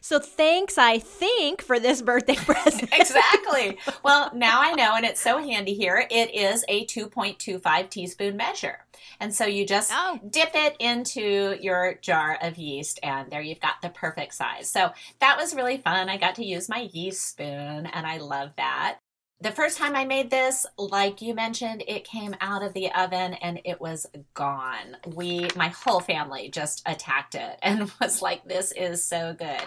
So 0.00 0.18
thanks, 0.18 0.78
I 0.78 0.98
think, 0.98 1.62
for 1.62 1.78
this 1.78 2.02
birthday 2.02 2.34
present. 2.36 2.88
exactly. 2.92 3.78
Well, 4.02 4.30
now 4.34 4.60
I 4.60 4.72
know, 4.72 4.94
and 4.94 5.04
it's 5.04 5.20
so 5.20 5.38
handy 5.38 5.74
here. 5.74 6.06
It 6.10 6.34
is 6.34 6.64
a 6.68 6.86
2.25 6.86 7.90
teaspoon 7.90 8.36
measure. 8.36 8.84
And 9.20 9.34
so 9.34 9.44
you 9.46 9.66
just 9.66 9.90
oh. 9.92 10.18
dip 10.28 10.50
it 10.54 10.76
into 10.78 11.56
your 11.60 11.98
jar 12.00 12.38
of 12.40 12.56
yeast, 12.56 13.00
and 13.02 13.30
there 13.30 13.40
you've 13.40 13.60
got 13.60 13.82
the 13.82 13.88
perfect 13.90 14.34
size. 14.34 14.68
So 14.68 14.90
that 15.20 15.36
was 15.36 15.54
really 15.54 15.78
fun. 15.78 16.08
I 16.08 16.16
got 16.16 16.36
to 16.36 16.44
use 16.44 16.68
my 16.68 16.88
yeast 16.92 17.28
spoon, 17.28 17.86
and 17.86 18.06
I 18.06 18.18
love 18.18 18.50
that 18.56 18.98
the 19.40 19.52
first 19.52 19.78
time 19.78 19.94
I 19.94 20.04
made 20.04 20.30
this, 20.30 20.66
like 20.76 21.22
you 21.22 21.32
mentioned, 21.32 21.84
it 21.86 22.04
came 22.04 22.34
out 22.40 22.64
of 22.64 22.74
the 22.74 22.90
oven 22.92 23.34
and 23.34 23.60
it 23.64 23.80
was 23.80 24.04
gone. 24.34 24.96
We, 25.14 25.48
my 25.54 25.68
whole 25.68 26.00
family 26.00 26.48
just 26.48 26.82
attacked 26.86 27.36
it 27.36 27.56
and 27.62 27.90
was 28.00 28.20
like, 28.20 28.44
this 28.44 28.72
is 28.72 29.04
so 29.04 29.36
good. 29.38 29.62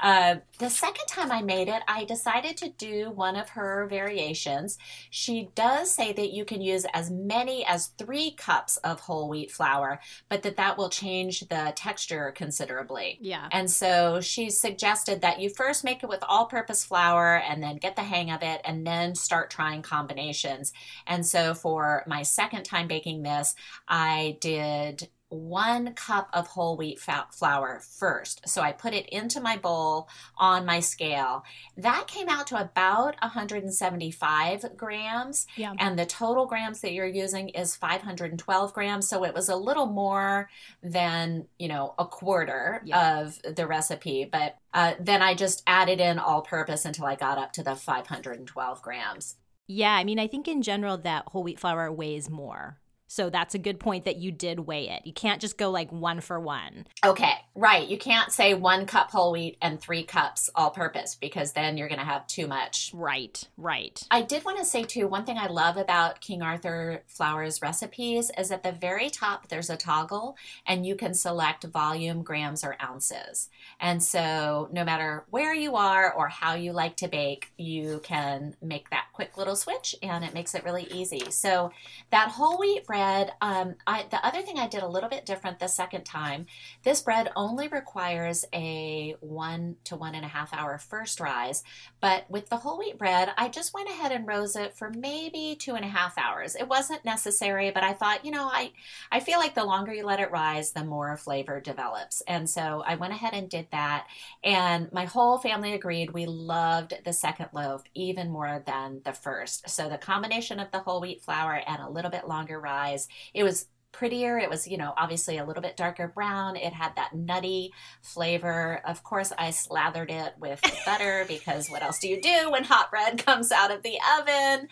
Uh, 0.00 0.36
the 0.60 0.70
second 0.70 1.06
time 1.08 1.32
I 1.32 1.42
made 1.42 1.68
it, 1.68 1.82
I 1.88 2.04
decided 2.04 2.56
to 2.58 2.68
do 2.68 3.10
one 3.10 3.34
of 3.34 3.48
her 3.50 3.88
variations. 3.90 4.78
She 5.10 5.48
does 5.56 5.90
say 5.90 6.12
that 6.12 6.32
you 6.32 6.44
can 6.44 6.60
use 6.60 6.86
as 6.94 7.10
many 7.10 7.64
as 7.66 7.88
three 7.98 8.30
cups 8.30 8.76
of 8.78 9.00
whole 9.00 9.28
wheat 9.28 9.50
flour, 9.50 9.98
but 10.28 10.42
that 10.44 10.56
that 10.58 10.78
will 10.78 10.90
change 10.90 11.40
the 11.48 11.72
texture 11.74 12.32
considerably. 12.36 13.18
Yeah. 13.20 13.48
And 13.50 13.68
so 13.68 14.20
she 14.20 14.48
suggested 14.50 15.22
that 15.22 15.40
you 15.40 15.50
first 15.50 15.82
make 15.82 16.04
it 16.04 16.08
with 16.08 16.22
all 16.28 16.46
purpose 16.46 16.84
flour 16.84 17.36
and 17.36 17.60
then 17.60 17.78
get 17.78 17.96
the 17.96 18.02
hang 18.02 18.30
of 18.30 18.44
it 18.44 18.60
and 18.64 18.86
then 18.86 19.07
start 19.16 19.50
trying 19.50 19.82
combinations. 19.82 20.72
And 21.06 21.24
so 21.24 21.54
for 21.54 22.04
my 22.06 22.22
second 22.22 22.64
time 22.64 22.88
baking 22.88 23.22
this, 23.22 23.54
I 23.86 24.38
did 24.40 25.08
one 25.30 25.92
cup 25.94 26.28
of 26.32 26.46
whole 26.48 26.76
wheat 26.76 26.98
flour 26.98 27.80
first. 27.80 28.48
So 28.48 28.62
I 28.62 28.72
put 28.72 28.94
it 28.94 29.08
into 29.10 29.40
my 29.40 29.56
bowl 29.56 30.08
on 30.36 30.64
my 30.64 30.80
scale. 30.80 31.44
That 31.76 32.06
came 32.06 32.28
out 32.28 32.46
to 32.48 32.60
about 32.60 33.16
175 33.20 34.76
grams. 34.76 35.46
Yeah. 35.56 35.74
And 35.78 35.98
the 35.98 36.06
total 36.06 36.46
grams 36.46 36.80
that 36.80 36.92
you're 36.92 37.06
using 37.06 37.50
is 37.50 37.76
512 37.76 38.72
grams. 38.72 39.08
So 39.08 39.24
it 39.24 39.34
was 39.34 39.48
a 39.48 39.56
little 39.56 39.86
more 39.86 40.48
than, 40.82 41.46
you 41.58 41.68
know, 41.68 41.94
a 41.98 42.06
quarter 42.06 42.82
yeah. 42.84 43.20
of 43.20 43.38
the 43.42 43.66
recipe. 43.66 44.24
But 44.30 44.56
uh, 44.72 44.94
then 44.98 45.22
I 45.22 45.34
just 45.34 45.62
added 45.66 46.00
in 46.00 46.18
all 46.18 46.42
purpose 46.42 46.84
until 46.84 47.06
I 47.06 47.16
got 47.16 47.38
up 47.38 47.52
to 47.54 47.62
the 47.62 47.76
512 47.76 48.82
grams. 48.82 49.36
Yeah, 49.66 49.94
I 49.94 50.04
mean, 50.04 50.18
I 50.18 50.26
think 50.26 50.48
in 50.48 50.62
general 50.62 50.96
that 50.98 51.24
whole 51.26 51.42
wheat 51.42 51.60
flour 51.60 51.92
weighs 51.92 52.30
more 52.30 52.78
so 53.08 53.30
that's 53.30 53.54
a 53.54 53.58
good 53.58 53.80
point 53.80 54.04
that 54.04 54.16
you 54.16 54.30
did 54.30 54.60
weigh 54.60 54.90
it. 54.90 55.06
You 55.06 55.14
can't 55.14 55.40
just 55.40 55.56
go 55.56 55.70
like 55.70 55.90
one 55.90 56.20
for 56.20 56.38
one. 56.38 56.86
Okay, 57.04 57.32
right. 57.54 57.88
You 57.88 57.96
can't 57.96 58.30
say 58.30 58.52
one 58.52 58.84
cup 58.84 59.10
whole 59.10 59.32
wheat 59.32 59.56
and 59.62 59.80
three 59.80 60.02
cups 60.02 60.50
all 60.54 60.70
purpose 60.70 61.14
because 61.14 61.52
then 61.52 61.78
you're 61.78 61.88
going 61.88 61.98
to 61.98 62.04
have 62.04 62.26
too 62.26 62.46
much. 62.46 62.92
Right, 62.94 63.42
right. 63.56 64.00
I 64.10 64.20
did 64.22 64.44
want 64.44 64.58
to 64.58 64.64
say 64.64 64.82
too, 64.84 65.08
one 65.08 65.24
thing 65.24 65.38
I 65.38 65.46
love 65.46 65.78
about 65.78 66.20
King 66.20 66.42
Arthur 66.42 67.02
Flour's 67.06 67.62
recipes 67.62 68.30
is 68.36 68.50
at 68.50 68.62
the 68.62 68.72
very 68.72 69.08
top 69.08 69.48
there's 69.48 69.70
a 69.70 69.76
toggle 69.76 70.36
and 70.66 70.84
you 70.84 70.94
can 70.94 71.14
select 71.14 71.64
volume, 71.64 72.22
grams, 72.22 72.62
or 72.62 72.76
ounces. 72.82 73.48
And 73.80 74.02
so 74.02 74.68
no 74.70 74.84
matter 74.84 75.24
where 75.30 75.54
you 75.54 75.76
are 75.76 76.12
or 76.12 76.28
how 76.28 76.54
you 76.54 76.72
like 76.72 76.96
to 76.98 77.08
bake, 77.08 77.52
you 77.56 78.00
can 78.02 78.54
make 78.60 78.90
that 78.90 79.06
quick 79.14 79.38
little 79.38 79.56
switch 79.56 79.96
and 80.02 80.24
it 80.24 80.34
makes 80.34 80.54
it 80.54 80.64
really 80.64 80.86
easy. 80.92 81.30
So 81.30 81.72
that 82.10 82.28
whole 82.28 82.58
wheat 82.58 82.86
bread 82.86 82.97
bread, 82.98 83.32
um, 83.40 83.74
I, 83.86 84.06
the 84.10 84.24
other 84.26 84.42
thing 84.42 84.58
I 84.58 84.66
did 84.66 84.82
a 84.82 84.88
little 84.88 85.08
bit 85.08 85.24
different 85.24 85.58
the 85.58 85.68
second 85.68 86.04
time, 86.04 86.46
this 86.82 87.00
bread 87.00 87.30
only 87.36 87.68
requires 87.68 88.44
a 88.52 89.14
one 89.20 89.76
to 89.84 89.96
one 89.96 90.14
and 90.14 90.24
a 90.24 90.28
half 90.28 90.52
hour 90.52 90.78
first 90.78 91.20
rise. 91.20 91.62
But 92.00 92.28
with 92.28 92.48
the 92.48 92.56
whole 92.56 92.78
wheat 92.78 92.98
bread, 92.98 93.30
I 93.36 93.48
just 93.48 93.72
went 93.72 93.88
ahead 93.88 94.12
and 94.12 94.26
rose 94.26 94.56
it 94.56 94.76
for 94.76 94.90
maybe 94.90 95.56
two 95.58 95.74
and 95.74 95.84
a 95.84 95.88
half 95.88 96.18
hours. 96.18 96.56
It 96.56 96.68
wasn't 96.68 97.04
necessary, 97.04 97.70
but 97.70 97.84
I 97.84 97.92
thought, 97.92 98.24
you 98.24 98.32
know, 98.32 98.48
I, 98.52 98.72
I 99.12 99.20
feel 99.20 99.38
like 99.38 99.54
the 99.54 99.64
longer 99.64 99.92
you 99.92 100.04
let 100.04 100.20
it 100.20 100.32
rise, 100.32 100.72
the 100.72 100.84
more 100.84 101.16
flavor 101.16 101.60
develops. 101.60 102.20
And 102.22 102.48
so 102.50 102.82
I 102.84 102.96
went 102.96 103.12
ahead 103.12 103.34
and 103.34 103.48
did 103.48 103.68
that. 103.70 104.06
And 104.42 104.92
my 104.92 105.04
whole 105.04 105.38
family 105.38 105.72
agreed 105.72 106.10
we 106.10 106.26
loved 106.26 106.94
the 107.04 107.12
second 107.12 107.50
loaf 107.52 107.82
even 107.94 108.30
more 108.30 108.62
than 108.66 109.02
the 109.04 109.12
first. 109.12 109.70
So 109.70 109.88
the 109.88 109.98
combination 109.98 110.58
of 110.58 110.70
the 110.72 110.80
whole 110.80 111.00
wheat 111.00 111.22
flour 111.22 111.62
and 111.66 111.80
a 111.80 111.90
little 111.90 112.10
bit 112.10 112.26
longer 112.26 112.58
rise 112.58 112.87
it 113.34 113.44
was 113.44 113.66
prettier. 113.92 114.38
It 114.38 114.50
was, 114.50 114.68
you 114.68 114.76
know, 114.76 114.92
obviously 114.96 115.38
a 115.38 115.44
little 115.44 115.62
bit 115.62 115.76
darker 115.76 116.08
brown. 116.08 116.56
It 116.56 116.72
had 116.72 116.94
that 116.96 117.14
nutty 117.14 117.72
flavor. 118.02 118.80
Of 118.86 119.02
course, 119.02 119.32
I 119.36 119.50
slathered 119.50 120.10
it 120.10 120.34
with 120.38 120.60
butter 120.86 121.24
because 121.28 121.68
what 121.68 121.82
else 121.82 121.98
do 121.98 122.08
you 122.08 122.20
do 122.20 122.50
when 122.50 122.64
hot 122.64 122.90
bread 122.90 123.24
comes 123.24 123.50
out 123.50 123.70
of 123.70 123.82
the 123.82 123.98
oven? 124.18 124.68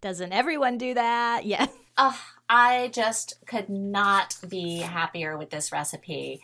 Doesn't 0.00 0.32
everyone 0.32 0.78
do 0.78 0.94
that? 0.94 1.44
Yeah. 1.44 1.66
Uh, 1.96 2.16
I 2.48 2.90
just 2.94 3.44
could 3.46 3.68
not 3.68 4.36
be 4.48 4.78
happier 4.78 5.36
with 5.36 5.50
this 5.50 5.72
recipe. 5.72 6.40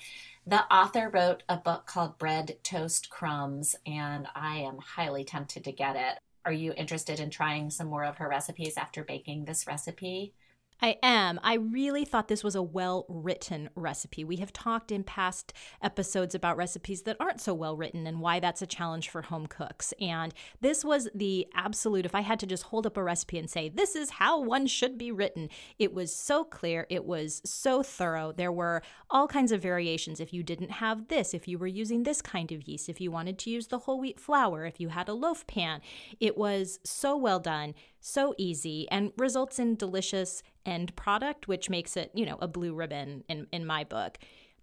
The 0.47 0.63
author 0.73 1.11
wrote 1.13 1.43
a 1.49 1.57
book 1.57 1.87
called 1.87 2.19
Bread 2.19 2.59
Toast 2.63 3.11
Crumbs, 3.11 3.75
and 3.85 4.29
I 4.35 4.59
am 4.59 4.79
highly 4.79 5.25
tempted 5.25 5.65
to 5.65 5.73
get 5.73 5.97
it. 5.97 6.19
Are 6.45 6.53
you 6.53 6.73
interested 6.77 7.19
in 7.19 7.31
trying 7.31 7.71
some 7.71 7.89
more 7.89 8.05
of 8.05 8.19
her 8.19 8.29
recipes 8.29 8.77
after 8.77 9.03
baking 9.03 9.45
this 9.45 9.67
recipe? 9.67 10.35
I 10.81 10.99
am. 11.03 11.41
I 11.43 11.55
really 11.55 12.05
thought 12.05 12.29
this 12.29 12.45
was 12.45 12.55
a 12.55 12.63
well 12.63 13.07
written 13.09 13.71
recipe. 13.75 14.25
We 14.25 14.37
have 14.37 14.53
talked 14.53 14.93
in 14.93 15.05
past 15.05 15.55
episodes 15.83 16.35
about 16.35 16.59
recipes 16.59 17.03
that 17.03 17.17
aren't 17.19 17.41
so 17.41 17.55
well 17.55 17.77
written 17.77 18.07
and 18.07 18.21
why 18.21 18.41
that's 18.41 18.61
a 18.61 18.67
challenge 18.67 19.09
for 19.09 19.23
home 19.23 19.47
cooks. 19.47 19.95
And 20.01 20.35
this 20.61 20.85
was 20.85 21.09
the 21.15 21.47
absolute, 21.55 22.05
if 22.05 22.15
I 22.15 22.21
had 22.21 22.39
to 22.41 22.47
just 22.47 22.65
hold 22.65 22.87
up 22.87 22.99
a 22.99 23.03
recipe 23.03 23.39
and 23.39 23.49
say, 23.49 23.71
this 23.71 23.97
is 23.97 24.11
how 24.11 24.41
one 24.41 24.67
should 24.67 24.99
be 24.99 25.11
written, 25.11 25.49
it 25.79 25.95
was 25.95 26.15
so 26.15 26.45
clear. 26.45 26.87
It 26.91 27.07
was 27.07 27.41
so 27.45 27.83
thorough. 27.83 28.33
There 28.33 28.53
were 28.53 28.83
all 29.09 29.29
kinds 29.29 29.53
of 29.53 29.63
variations. 29.63 30.21
If 30.21 30.35
you 30.35 30.43
didn't 30.43 30.73
have 30.73 31.09
this, 31.09 31.33
if 31.33 31.49
you 31.49 31.59
were 31.59 31.67
using 31.67 32.03
this 32.03 32.21
kind 32.21 32.53
of 32.53 32.69
yeast, 32.69 32.91
if 32.91 33.01
you 33.01 33.11
wanted 33.11 33.39
to 33.39 33.51
use 33.51 33.69
the 33.69 33.79
whole 33.79 33.99
wheat 33.99 34.21
flour, 34.21 34.67
if 34.67 34.79
you 34.79 34.89
had 34.89 35.09
a 35.09 35.15
loaf 35.15 35.47
pan, 35.47 35.81
it 36.21 36.37
was 36.37 36.81
so 36.85 37.17
well 37.17 37.41
done 37.41 37.75
so 38.07 38.35
easy 38.39 38.87
and 38.91 39.13
results 39.19 39.59
in 39.59 39.75
delicious 39.75 40.43
end 40.65 40.95
product, 40.97 41.49
which 41.49 41.69
makes 41.69 41.97
it, 41.97 42.11
you 42.15 42.25
know, 42.25 42.39
a 42.41 42.49
blue 42.49 42.73
ribbon 42.73 43.25
in, 43.29 43.47
in 43.53 43.67
my 43.67 43.85
book. 43.85 44.19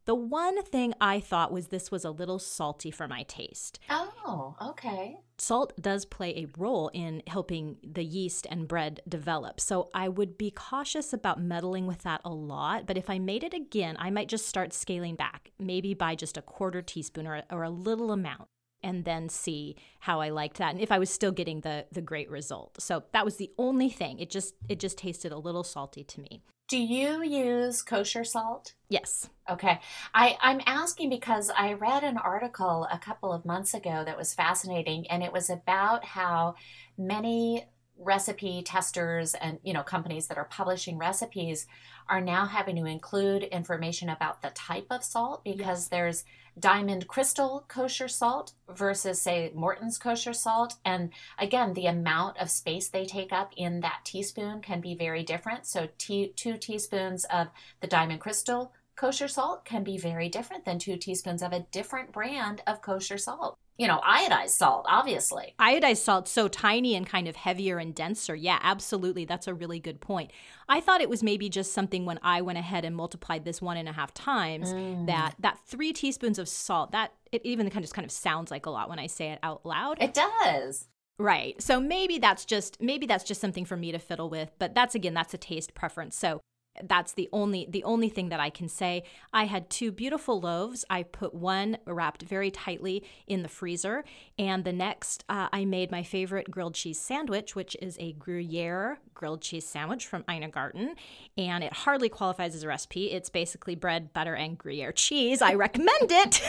The 0.06 0.16
one 0.16 0.62
thing 0.64 0.94
I 1.00 1.22
thought 1.22 1.54
was 1.54 1.68
this 1.68 1.90
was 1.90 2.04
a 2.04 2.12
little 2.12 2.40
salty 2.40 2.92
for 2.92 3.08
my 3.08 3.24
taste. 3.24 3.80
Oh, 3.90 4.56
okay. 4.62 5.18
Salt 5.38 5.72
does 5.82 6.04
play 6.04 6.36
a 6.36 6.48
role 6.58 6.90
in 6.94 7.24
helping 7.28 7.78
the 7.84 8.04
yeast 8.04 8.46
and 8.50 8.68
bread 8.68 9.00
develop. 9.08 9.62
So 9.62 9.90
I 9.94 10.10
would 10.10 10.38
be 10.38 10.52
cautious 10.52 11.14
about 11.14 11.42
meddling 11.42 11.88
with 11.88 12.00
that 12.00 12.20
a 12.26 12.34
lot. 12.34 12.86
But 12.86 12.98
if 12.98 13.10
I 13.10 13.18
made 13.18 13.44
it 13.44 13.54
again, 13.54 13.96
I 13.98 14.10
might 14.10 14.28
just 14.28 14.46
start 14.46 14.74
scaling 14.74 15.16
back, 15.16 15.52
maybe 15.58 15.94
by 15.94 16.16
just 16.16 16.38
a 16.38 16.42
quarter 16.42 16.82
teaspoon 16.82 17.26
or, 17.26 17.44
or 17.50 17.64
a 17.64 17.70
little 17.70 18.12
amount 18.12 18.50
and 18.84 19.06
then 19.06 19.30
see 19.30 19.76
how 20.00 20.20
I 20.20 20.30
liked 20.30 20.58
that 20.58 20.74
and 20.74 20.82
if 20.82 20.92
I 20.92 21.00
was 21.00 21.10
still 21.10 21.32
getting 21.32 21.62
the 21.62 21.86
the 21.92 22.02
great 22.02 22.30
result. 22.30 22.82
So 22.82 23.04
that 23.14 23.26
was 23.26 23.38
the 23.38 23.52
only 23.58 23.90
thing. 23.90 24.20
It 24.20 24.30
just 24.30 24.56
it 24.70 24.80
just 24.80 24.98
tasted 24.98 25.32
a 25.32 25.38
little 25.38 25.64
salty 25.64 26.04
to 26.04 26.22
me. 26.22 26.44
Do 26.70 26.78
you 26.78 27.22
use 27.24 27.82
kosher 27.82 28.24
salt? 28.24 28.74
Yes. 28.90 29.30
Okay. 29.50 29.80
I, 30.14 30.38
I'm 30.42 30.62
asking 30.66 31.10
because 31.10 31.52
I 31.56 31.74
read 31.74 32.04
an 32.04 32.18
article 32.18 32.88
a 32.92 32.98
couple 32.98 33.34
of 33.34 33.46
months 33.46 33.74
ago 33.74 34.04
that 34.06 34.18
was 34.18 34.34
fascinating, 34.34 35.06
and 35.08 35.22
it 35.22 35.34
was 35.34 35.50
about 35.50 36.06
how 36.06 36.56
many 36.98 37.68
recipe 37.98 38.64
testers 38.64 39.36
and 39.36 39.60
you 39.64 39.72
know 39.72 39.84
companies 39.84 40.28
that 40.28 40.38
are 40.38 40.46
publishing 40.46 40.98
recipes 40.98 41.68
are 42.10 42.22
now 42.22 42.48
having 42.48 42.76
to 42.76 42.86
include 42.86 43.44
information 43.44 44.10
about 44.10 44.42
the 44.42 44.50
type 44.50 44.88
of 44.90 45.04
salt 45.04 45.44
because 45.44 45.82
yes. 45.82 45.88
there's 45.90 46.26
diamond 46.60 47.08
crystal 47.08 47.66
kosher 47.68 48.08
salt 48.08 48.54
versus 48.70 49.22
say 49.22 49.52
Morton's 49.56 49.98
kosher 49.98 50.34
salt. 50.34 50.76
And 50.86 51.12
again 51.38 51.74
the 51.74 51.88
amount 51.88 52.38
of 52.38 52.50
space 52.50 52.90
they 52.90 53.06
take 53.06 53.34
up 53.34 53.54
in 53.58 53.82
that 53.82 54.02
teaspoon 54.04 54.62
can 54.62 54.82
be 54.82 54.96
very 54.96 55.24
different. 55.24 55.66
So 55.66 55.90
two 55.98 56.30
teaspoons 56.36 57.26
of 57.26 57.48
the 57.82 57.88
diamond 57.88 58.22
crystal 58.22 58.74
kosher 58.96 59.28
salt 59.28 59.66
can 59.66 59.84
be 59.84 59.98
very 59.98 60.30
different 60.30 60.66
than 60.66 60.80
two 60.80 60.98
teaspoons 60.98 61.42
of 61.42 61.52
a 61.52 61.66
different 61.72 62.12
brand 62.12 62.62
of 62.68 62.82
kosher 62.82 63.18
salt 63.18 63.58
you 63.78 63.88
know, 63.88 64.00
iodized 64.08 64.50
salt, 64.50 64.86
obviously. 64.88 65.56
Iodized 65.60 65.98
salt, 65.98 66.28
so 66.28 66.48
tiny 66.48 66.96
and 66.96 67.08
kind 67.08 67.28
of 67.28 67.36
heavier 67.36 67.80
and 67.80 67.94
denser. 67.94 68.36
Yeah, 68.36 68.60
absolutely. 68.62 69.26
That's 69.26 69.48
a 69.48 69.54
really 69.54 69.80
good 69.80 70.00
point. 70.00 70.32
I 70.70 70.80
thought 70.80 71.02
it 71.02 71.10
was 71.10 71.24
maybe 71.24 71.50
just 71.50 71.74
something 71.74 72.06
when 72.06 72.20
I 72.22 72.42
went 72.42 72.60
ahead 72.60 72.86
and 72.86 72.96
multiplied 72.96 73.46
this 73.46 73.62
one 73.62 73.78
and 73.78 73.90
a 73.90 73.92
half 73.92 74.14
times 74.14 74.74
mm. 74.74 75.08
that 75.08 75.36
that 75.40 75.58
three 75.66 75.92
teaspoons 75.92 76.38
of 76.38 76.48
salt, 76.48 76.92
that 76.92 77.14
it 77.32 77.42
even 77.44 77.68
kind 77.70 77.78
of 77.78 77.84
just 77.84 77.96
kind 77.96 78.06
of 78.06 78.12
sounds 78.12 78.52
like 78.52 78.68
a 78.68 78.70
lot 78.70 78.90
when 78.90 79.00
I 79.00 79.08
say 79.08 79.32
it 79.32 79.40
out 79.42 79.66
loud. 79.66 79.98
It 80.02 80.14
does. 80.14 80.88
Right. 81.18 81.60
So 81.62 81.80
maybe 81.80 82.20
that's 82.20 82.46
just 82.46 82.80
maybe 82.80 83.08
that's 83.08 83.24
just 83.24 83.42
something 83.42 83.66
for 83.66 83.78
me 83.78 83.92
to 83.92 84.00
fiddle 84.00 84.30
with, 84.30 84.52
but 84.60 84.76
that's 84.76 84.94
again 84.94 85.16
that's 85.16 85.34
a 85.34 85.38
taste 85.38 85.74
preference. 85.74 86.16
So 86.16 86.42
that's 86.82 87.14
the 87.14 87.30
only 87.32 87.68
the 87.70 87.84
only 87.84 88.10
thing 88.10 88.30
that 88.30 88.40
I 88.40 88.50
can 88.50 88.68
say. 88.68 89.04
I 89.32 89.46
had 89.46 89.70
two 89.70 89.92
beautiful 89.92 90.40
loaves. 90.40 90.86
I 90.90 91.04
put 91.04 91.34
one 91.34 91.78
wrapped 91.86 92.24
very 92.24 92.50
tightly 92.50 93.04
in 93.28 93.44
the 93.44 93.50
freezer, 93.50 94.04
and 94.40 94.64
the 94.64 94.74
next 94.74 95.24
uh, 95.30 95.50
I 95.52 95.66
made 95.66 95.92
my 95.92 96.04
favorite 96.04 96.50
grilled 96.50 96.76
cheese 96.76 97.00
sandwich, 97.00 97.56
which 97.56 97.78
is 97.82 97.98
a 98.00 98.14
Gruyere 98.14 99.00
grilled 99.14 99.42
cheese 99.42 99.68
sandwich 99.68 100.08
from 100.08 100.24
Ina 100.30 100.50
Garten, 100.50 100.96
and 101.38 101.64
it 101.64 101.74
hardly 101.74 102.10
qualifies 102.10 102.56
as 102.56 102.64
a 102.64 102.68
recipe. 102.68 103.12
It's 103.12 103.30
basically 103.30 103.76
bread, 103.76 104.14
butter, 104.14 104.36
and 104.36 104.58
Gruyere 104.58 104.92
cheese. 104.92 105.42
I 105.42 105.54
recommend 105.54 106.12
it. 106.12 106.42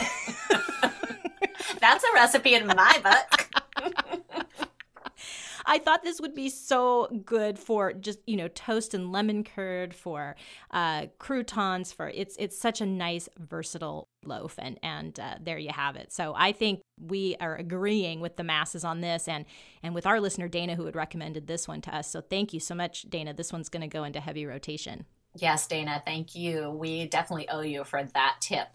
That's 1.81 2.05
a 2.05 2.15
recipe 2.15 2.55
in 2.55 2.67
my 2.67 2.99
book. 3.03 3.64
I 5.67 5.79
thought 5.79 6.03
this 6.03 6.21
would 6.21 6.35
be 6.35 6.49
so 6.49 7.09
good 7.25 7.59
for 7.59 7.93
just 7.93 8.19
you 8.27 8.37
know 8.37 8.49
toast 8.49 8.95
and 8.95 9.13
lemon 9.13 9.45
curd 9.45 9.95
for 9.95 10.37
uh, 10.71 11.07
croutons. 11.19 11.93
For 11.93 12.09
it's 12.09 12.37
it's 12.39 12.59
such 12.59 12.81
a 12.81 12.87
nice 12.87 13.29
versatile 13.39 14.09
loaf, 14.25 14.55
and 14.59 14.79
and 14.83 15.19
uh, 15.19 15.37
there 15.41 15.59
you 15.59 15.71
have 15.71 15.97
it. 15.97 16.13
So 16.13 16.35
I 16.37 16.53
think 16.53 16.81
we 17.01 17.37
are 17.41 17.57
agreeing 17.57 18.21
with 18.21 18.37
the 18.37 18.45
masses 18.45 18.85
on 18.85 19.01
this, 19.01 19.29
and 19.29 19.45
and 19.83 19.95
with 19.95 20.07
our 20.07 20.21
listener 20.21 20.49
Dana 20.49 20.75
who 20.75 20.87
had 20.87 20.97
recommended 20.97 21.47
this 21.47 21.69
one 21.69 21.81
to 21.83 21.95
us. 21.95 22.11
So 22.11 22.21
thank 22.21 22.53
you 22.53 22.61
so 22.61 22.75
much, 22.75 23.03
Dana. 23.03 23.35
This 23.35 23.53
one's 23.53 23.69
going 23.69 23.83
to 23.83 23.89
go 23.89 24.05
into 24.05 24.21
heavy 24.21 24.47
rotation. 24.47 25.07
Yes, 25.37 25.67
Dana, 25.67 26.01
thank 26.05 26.37
you. 26.37 26.71
We 26.71 27.07
definitely 27.07 27.49
owe 27.49 27.63
you 27.63 27.83
for 27.85 28.05
that 28.15 28.37
tip. 28.41 28.69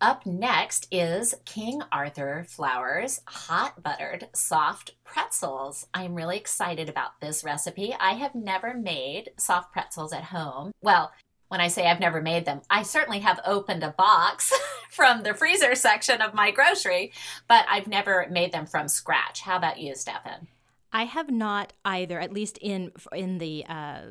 Up 0.00 0.26
next 0.26 0.88
is 0.90 1.34
King 1.46 1.80
Arthur 1.90 2.44
Flour's 2.46 3.22
hot 3.26 3.82
buttered 3.82 4.28
soft 4.34 4.90
pretzels. 5.04 5.86
I'm 5.94 6.14
really 6.14 6.36
excited 6.36 6.90
about 6.90 7.18
this 7.22 7.42
recipe. 7.42 7.96
I 7.98 8.12
have 8.12 8.34
never 8.34 8.74
made 8.74 9.30
soft 9.38 9.72
pretzels 9.72 10.12
at 10.12 10.24
home. 10.24 10.72
Well, 10.82 11.12
when 11.48 11.62
I 11.62 11.68
say 11.68 11.86
I've 11.86 12.00
never 12.00 12.20
made 12.20 12.44
them, 12.44 12.60
I 12.68 12.82
certainly 12.82 13.20
have 13.20 13.40
opened 13.46 13.82
a 13.82 13.94
box 13.96 14.52
from 14.90 15.22
the 15.22 15.32
freezer 15.32 15.74
section 15.74 16.20
of 16.20 16.34
my 16.34 16.50
grocery, 16.50 17.12
but 17.48 17.64
I've 17.66 17.86
never 17.86 18.26
made 18.30 18.52
them 18.52 18.66
from 18.66 18.88
scratch. 18.88 19.40
How 19.40 19.56
about 19.56 19.80
you, 19.80 19.94
Stefan? 19.94 20.48
I 20.92 21.04
have 21.04 21.30
not 21.30 21.72
either, 21.86 22.20
at 22.20 22.32
least 22.32 22.58
in 22.60 22.92
in 23.12 23.38
the 23.38 23.64
uh, 23.66 24.02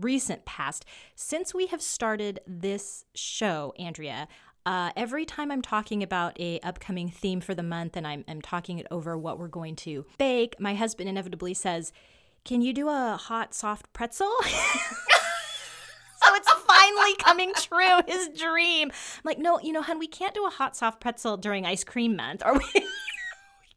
recent 0.00 0.44
past. 0.44 0.84
Since 1.14 1.54
we 1.54 1.66
have 1.66 1.82
started 1.82 2.40
this 2.46 3.04
show, 3.14 3.72
Andrea, 3.78 4.28
uh, 4.66 4.90
every 4.96 5.24
time 5.24 5.52
I'm 5.52 5.62
talking 5.62 6.02
about 6.02 6.38
a 6.40 6.58
upcoming 6.60 7.08
theme 7.08 7.40
for 7.40 7.54
the 7.54 7.62
month 7.62 7.96
and 7.96 8.04
I'm, 8.04 8.24
I'm 8.26 8.42
talking 8.42 8.80
it 8.80 8.86
over 8.90 9.16
what 9.16 9.38
we're 9.38 9.46
going 9.46 9.76
to 9.76 10.04
bake, 10.18 10.58
my 10.58 10.74
husband 10.74 11.08
inevitably 11.08 11.54
says, 11.54 11.92
"Can 12.44 12.60
you 12.60 12.72
do 12.72 12.88
a 12.88 13.16
hot 13.16 13.54
soft 13.54 13.92
pretzel?" 13.92 14.34
so 14.42 16.34
it's 16.34 16.50
finally 16.50 17.14
coming 17.18 17.52
true, 17.54 18.00
his 18.08 18.28
dream. 18.36 18.90
I'm 18.90 19.22
like, 19.22 19.38
no, 19.38 19.60
you 19.60 19.72
know, 19.72 19.82
hun, 19.82 20.00
we 20.00 20.08
can't 20.08 20.34
do 20.34 20.44
a 20.44 20.50
hot 20.50 20.76
soft 20.76 21.00
pretzel 21.00 21.36
during 21.36 21.64
ice 21.64 21.84
cream 21.84 22.16
month, 22.16 22.42
or 22.44 22.54
we, 22.54 22.64
we 22.74 22.82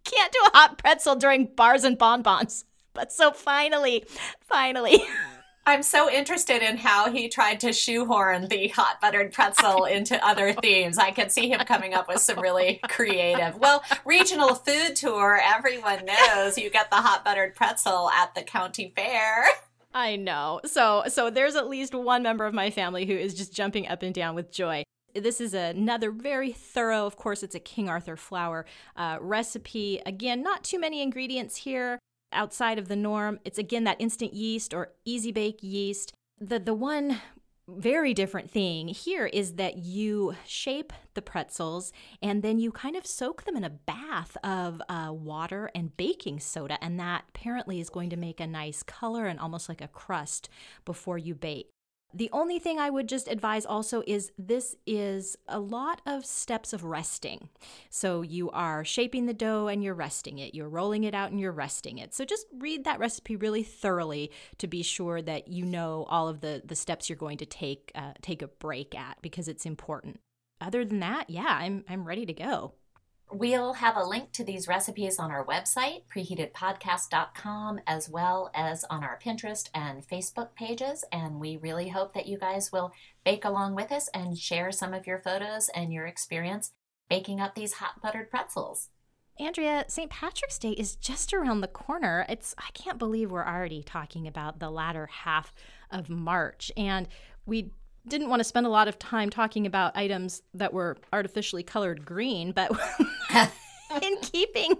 can't 0.03 0.33
do 0.33 0.39
a 0.47 0.57
hot 0.57 0.79
pretzel 0.79 1.15
during 1.15 1.45
bars 1.55 1.83
and 1.83 1.99
bonbons. 1.99 2.65
But 2.93 3.11
so 3.11 3.31
finally, 3.31 4.05
finally. 4.41 5.03
I'm 5.65 5.83
so 5.83 6.09
interested 6.09 6.61
in 6.61 6.77
how 6.77 7.11
he 7.11 7.29
tried 7.29 7.59
to 7.59 7.73
shoehorn 7.73 8.47
the 8.47 8.69
hot 8.69 8.99
buttered 9.01 9.31
pretzel 9.31 9.85
into 9.91 10.23
other 10.25 10.53
themes. 10.53 10.97
I 10.97 11.11
could 11.11 11.31
see 11.31 11.49
him 11.49 11.59
coming 11.61 11.93
up 11.93 12.07
with 12.07 12.21
some 12.21 12.39
really 12.39 12.79
creative. 12.89 13.57
Well, 13.57 13.83
regional 14.05 14.55
food 14.55 14.95
tour, 14.95 15.39
everyone 15.43 16.05
knows 16.05 16.57
you 16.57 16.69
get 16.69 16.89
the 16.89 16.97
hot 16.97 17.23
buttered 17.23 17.55
pretzel 17.55 18.09
at 18.09 18.33
the 18.35 18.41
county 18.41 18.91
fair. 18.95 19.45
I 19.93 20.15
know. 20.15 20.61
So 20.65 21.03
so 21.07 21.29
there's 21.29 21.55
at 21.55 21.67
least 21.67 21.93
one 21.93 22.23
member 22.23 22.45
of 22.45 22.53
my 22.53 22.69
family 22.69 23.05
who 23.05 23.13
is 23.13 23.33
just 23.33 23.53
jumping 23.53 23.87
up 23.87 24.03
and 24.03 24.13
down 24.13 24.35
with 24.35 24.51
joy. 24.51 24.83
This 25.15 25.41
is 25.41 25.53
another 25.53 26.11
very 26.11 26.51
thorough, 26.51 27.05
of 27.05 27.15
course, 27.15 27.41
it's 27.41 27.55
a 27.55 27.59
King 27.59 27.89
Arthur 27.89 28.15
flour 28.15 28.65
uh, 28.95 29.17
recipe. 29.19 29.99
Again, 30.05 30.43
not 30.43 30.63
too 30.63 30.79
many 30.79 31.01
ingredients 31.01 31.57
here 31.57 31.99
outside 32.31 32.79
of 32.79 32.87
the 32.87 32.95
norm. 32.95 33.39
It's 33.45 33.57
again 33.57 33.83
that 33.85 33.99
instant 33.99 34.33
yeast 34.33 34.73
or 34.73 34.93
easy 35.05 35.31
bake 35.31 35.59
yeast. 35.61 36.13
The 36.39 36.59
the 36.59 36.73
one 36.73 37.19
very 37.77 38.13
different 38.13 38.49
thing 38.49 38.87
here 38.87 39.27
is 39.27 39.53
that 39.53 39.77
you 39.77 40.35
shape 40.45 40.91
the 41.13 41.21
pretzels 41.21 41.93
and 42.21 42.41
then 42.41 42.57
you 42.59 42.71
kind 42.71 42.95
of 42.95 43.05
soak 43.05 43.43
them 43.43 43.55
in 43.55 43.63
a 43.63 43.69
bath 43.69 44.35
of 44.43 44.81
uh, 44.89 45.09
water 45.11 45.69
and 45.75 45.95
baking 45.95 46.39
soda, 46.39 46.77
and 46.83 46.99
that 46.99 47.25
apparently 47.29 47.79
is 47.79 47.89
going 47.89 48.09
to 48.09 48.17
make 48.17 48.39
a 48.39 48.47
nice 48.47 48.83
color 48.83 49.27
and 49.27 49.39
almost 49.39 49.69
like 49.69 49.81
a 49.81 49.87
crust 49.87 50.49
before 50.85 51.17
you 51.17 51.35
bake. 51.35 51.69
The 52.11 52.29
only 52.33 52.57
thing 52.57 52.79
I 52.79 52.89
would 52.89 53.07
just 53.07 53.27
advise 53.27 53.67
also 53.67 54.01
is 54.07 54.31
this 54.37 54.75
is 54.87 55.37
a 55.47 55.59
lot 55.59 56.01
of 56.07 56.25
steps 56.25 56.73
of 56.73 56.83
resting. 56.83 57.49
So 57.91 58.23
you 58.23 58.49
are 58.49 58.83
shaping 58.83 59.27
the 59.27 59.33
dough 59.33 59.67
and 59.67 59.83
you're 59.83 59.93
resting 59.93 60.39
it. 60.39 60.55
You're 60.55 60.69
rolling 60.69 61.03
it 61.03 61.13
out 61.13 61.29
and 61.29 61.39
you're 61.39 61.51
resting 61.51 61.99
it. 61.99 62.15
So 62.15 62.25
just 62.25 62.47
read 62.57 62.83
that 62.83 62.99
recipe 62.99 63.35
really 63.35 63.61
thoroughly 63.61 64.31
to 64.57 64.67
be 64.67 64.81
sure 64.81 65.21
that 65.21 65.49
you 65.49 65.65
know 65.65 66.07
all 66.09 66.27
of 66.27 66.41
the 66.41 66.63
the 66.65 66.75
steps 66.75 67.09
you're 67.09 67.15
going 67.15 67.37
to 67.37 67.45
take 67.45 67.91
uh, 67.93 68.13
take 68.21 68.41
a 68.41 68.47
break 68.47 68.95
at 68.95 69.17
because 69.21 69.47
it's 69.47 69.65
important. 69.65 70.19
Other 70.59 70.83
than 70.83 71.01
that, 71.01 71.29
yeah, 71.29 71.57
I'm 71.59 71.85
I'm 71.87 72.05
ready 72.05 72.25
to 72.25 72.33
go. 72.33 72.73
We'll 73.31 73.73
have 73.73 73.95
a 73.95 74.03
link 74.03 74.31
to 74.33 74.43
these 74.43 74.67
recipes 74.67 75.19
on 75.19 75.29
our 75.29 75.45
website, 75.45 76.01
preheatedpodcast.com, 76.11 77.81
as 77.85 78.09
well 78.09 78.49
as 78.55 78.83
on 78.89 79.03
our 79.03 79.19
Pinterest 79.23 79.69
and 79.71 80.07
Facebook 80.07 80.55
pages. 80.55 81.05
And 81.11 81.39
we 81.39 81.55
really 81.55 81.89
hope 81.89 82.15
that 82.15 82.25
you 82.25 82.39
guys 82.39 82.71
will 82.71 82.91
bake 83.23 83.45
along 83.45 83.75
with 83.75 83.91
us 83.91 84.09
and 84.15 84.35
share 84.35 84.71
some 84.71 84.95
of 84.95 85.05
your 85.05 85.19
photos 85.19 85.69
and 85.75 85.93
your 85.93 86.07
experience 86.07 86.71
baking 87.07 87.39
up 87.39 87.53
these 87.53 87.73
hot 87.73 88.01
buttered 88.01 88.31
pretzels. 88.31 88.89
Andrea, 89.39 89.85
St. 89.87 90.09
Patrick's 90.09 90.57
Day 90.57 90.71
is 90.71 90.95
just 90.95 91.31
around 91.31 91.61
the 91.61 91.67
corner. 91.67 92.25
It's 92.27 92.55
I 92.57 92.71
can't 92.73 92.97
believe 92.97 93.31
we're 93.31 93.45
already 93.45 93.83
talking 93.83 94.27
about 94.27 94.59
the 94.59 94.71
latter 94.71 95.05
half 95.05 95.53
of 95.91 96.09
March. 96.09 96.71
And 96.75 97.07
we 97.45 97.71
didn't 98.09 98.29
want 98.29 98.39
to 98.41 98.43
spend 98.43 98.65
a 98.65 98.69
lot 98.69 98.87
of 98.87 98.99
time 98.99 99.29
talking 99.29 99.65
about 99.65 99.95
items 99.95 100.41
that 100.53 100.73
were 100.73 100.97
artificially 101.13 101.63
colored 101.63 102.05
green, 102.05 102.51
but 102.51 102.71
in 104.01 104.17
keeping 104.21 104.75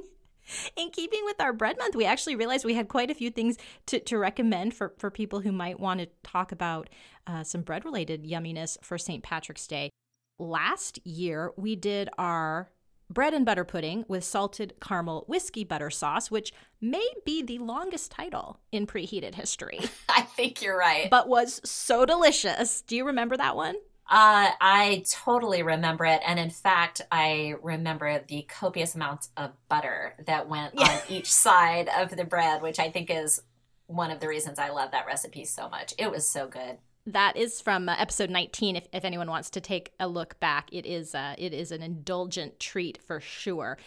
in 0.76 0.90
keeping 0.90 1.22
with 1.26 1.40
our 1.40 1.54
bread 1.54 1.78
month, 1.78 1.96
we 1.96 2.06
actually 2.06 2.36
realized 2.36 2.66
we 2.66 2.74
had 2.74 2.88
quite 2.88 3.12
a 3.12 3.14
few 3.14 3.30
things 3.30 3.58
to, 3.86 4.00
to 4.00 4.18
recommend 4.18 4.74
for, 4.74 4.94
for 4.98 5.12
people 5.12 5.42
who 5.42 5.52
might 5.52 5.80
want 5.80 6.00
to 6.00 6.08
talk 6.24 6.52
about 6.52 6.90
uh, 7.28 7.44
some 7.44 7.62
bread 7.62 7.86
related 7.86 8.24
yumminess 8.24 8.78
for 8.82 8.98
St. 8.98 9.24
Patrick's 9.24 9.68
Day. 9.68 9.92
last 10.40 11.06
year 11.06 11.52
we 11.56 11.76
did 11.76 12.10
our 12.18 12.70
bread 13.10 13.34
and 13.34 13.46
butter 13.46 13.64
pudding 13.64 14.06
with 14.08 14.24
salted 14.24 14.74
caramel 14.82 15.26
whiskey 15.28 15.64
butter 15.64 15.90
sauce, 15.90 16.30
which 16.30 16.54
may 16.82 17.08
be 17.26 17.42
the 17.42 17.60
longest 17.60 18.12
title 18.12 18.60
in 18.72 18.86
preheated 18.86 19.36
history. 19.36 19.80
I 20.10 20.22
think 20.22 20.62
you're 20.62 20.78
right. 20.78 21.10
But 21.10 21.28
was 21.28 21.62
so 21.64 22.06
delicious. 22.06 22.82
Do 22.82 22.96
you 22.96 23.06
remember 23.06 23.38
that 23.38 23.56
one? 23.56 23.76
Uh, 24.12 24.50
I 24.60 25.04
totally 25.08 25.62
remember 25.62 26.06
it. 26.06 26.22
And 26.26 26.40
in 26.40 26.50
fact, 26.50 27.02
I 27.12 27.56
remember 27.62 28.24
the 28.28 28.42
copious 28.44 28.96
amounts 28.96 29.30
of 29.38 29.52
butter 29.68 30.16
that 30.26 30.50
went 30.50 30.74
yeah. 30.76 30.88
on 30.88 31.00
each 31.10 31.32
side 31.32 31.90
of 31.96 32.16
the 32.16 32.26
bread, 32.26 32.62
which 32.62 32.80
I 32.80 32.90
think 32.90 33.12
is 33.12 33.42
one 33.86 34.10
of 34.10 34.20
the 34.20 34.28
reasons 34.28 34.58
I 34.58 34.70
love 34.70 34.92
that 34.92 35.06
recipe 35.06 35.46
so 35.46 35.70
much. 35.70 35.94
It 35.98 36.10
was 36.10 36.28
so 36.28 36.48
good. 36.48 36.78
That 37.14 37.38
is 37.38 37.60
from 37.60 37.90
uh, 37.90 37.96
episode 37.98 38.30
19. 38.30 38.76
If, 38.76 38.88
if 38.94 39.04
anyone 39.04 39.30
wants 39.30 39.50
to 39.52 39.62
take 39.62 39.94
a 40.00 40.08
look 40.08 40.40
back, 40.40 40.70
it 40.72 40.86
is 40.86 41.16
uh, 41.16 41.34
it 41.38 41.54
is 41.54 41.72
an 41.72 41.82
indulgent 41.82 42.60
treat 42.60 43.00
for 43.02 43.20
sure. 43.20 43.78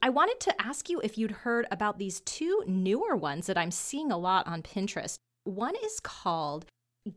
I 0.00 0.08
wanted 0.08 0.40
to 0.40 0.62
ask 0.62 0.88
you 0.88 1.00
if 1.00 1.18
you'd 1.18 1.30
heard 1.30 1.66
about 1.70 1.98
these 1.98 2.20
two 2.20 2.62
newer 2.66 3.16
ones 3.16 3.46
that 3.46 3.58
I'm 3.58 3.70
seeing 3.70 4.10
a 4.10 4.18
lot 4.18 4.46
on 4.46 4.62
Pinterest. 4.62 5.16
One 5.44 5.74
is 5.84 6.00
called 6.00 6.64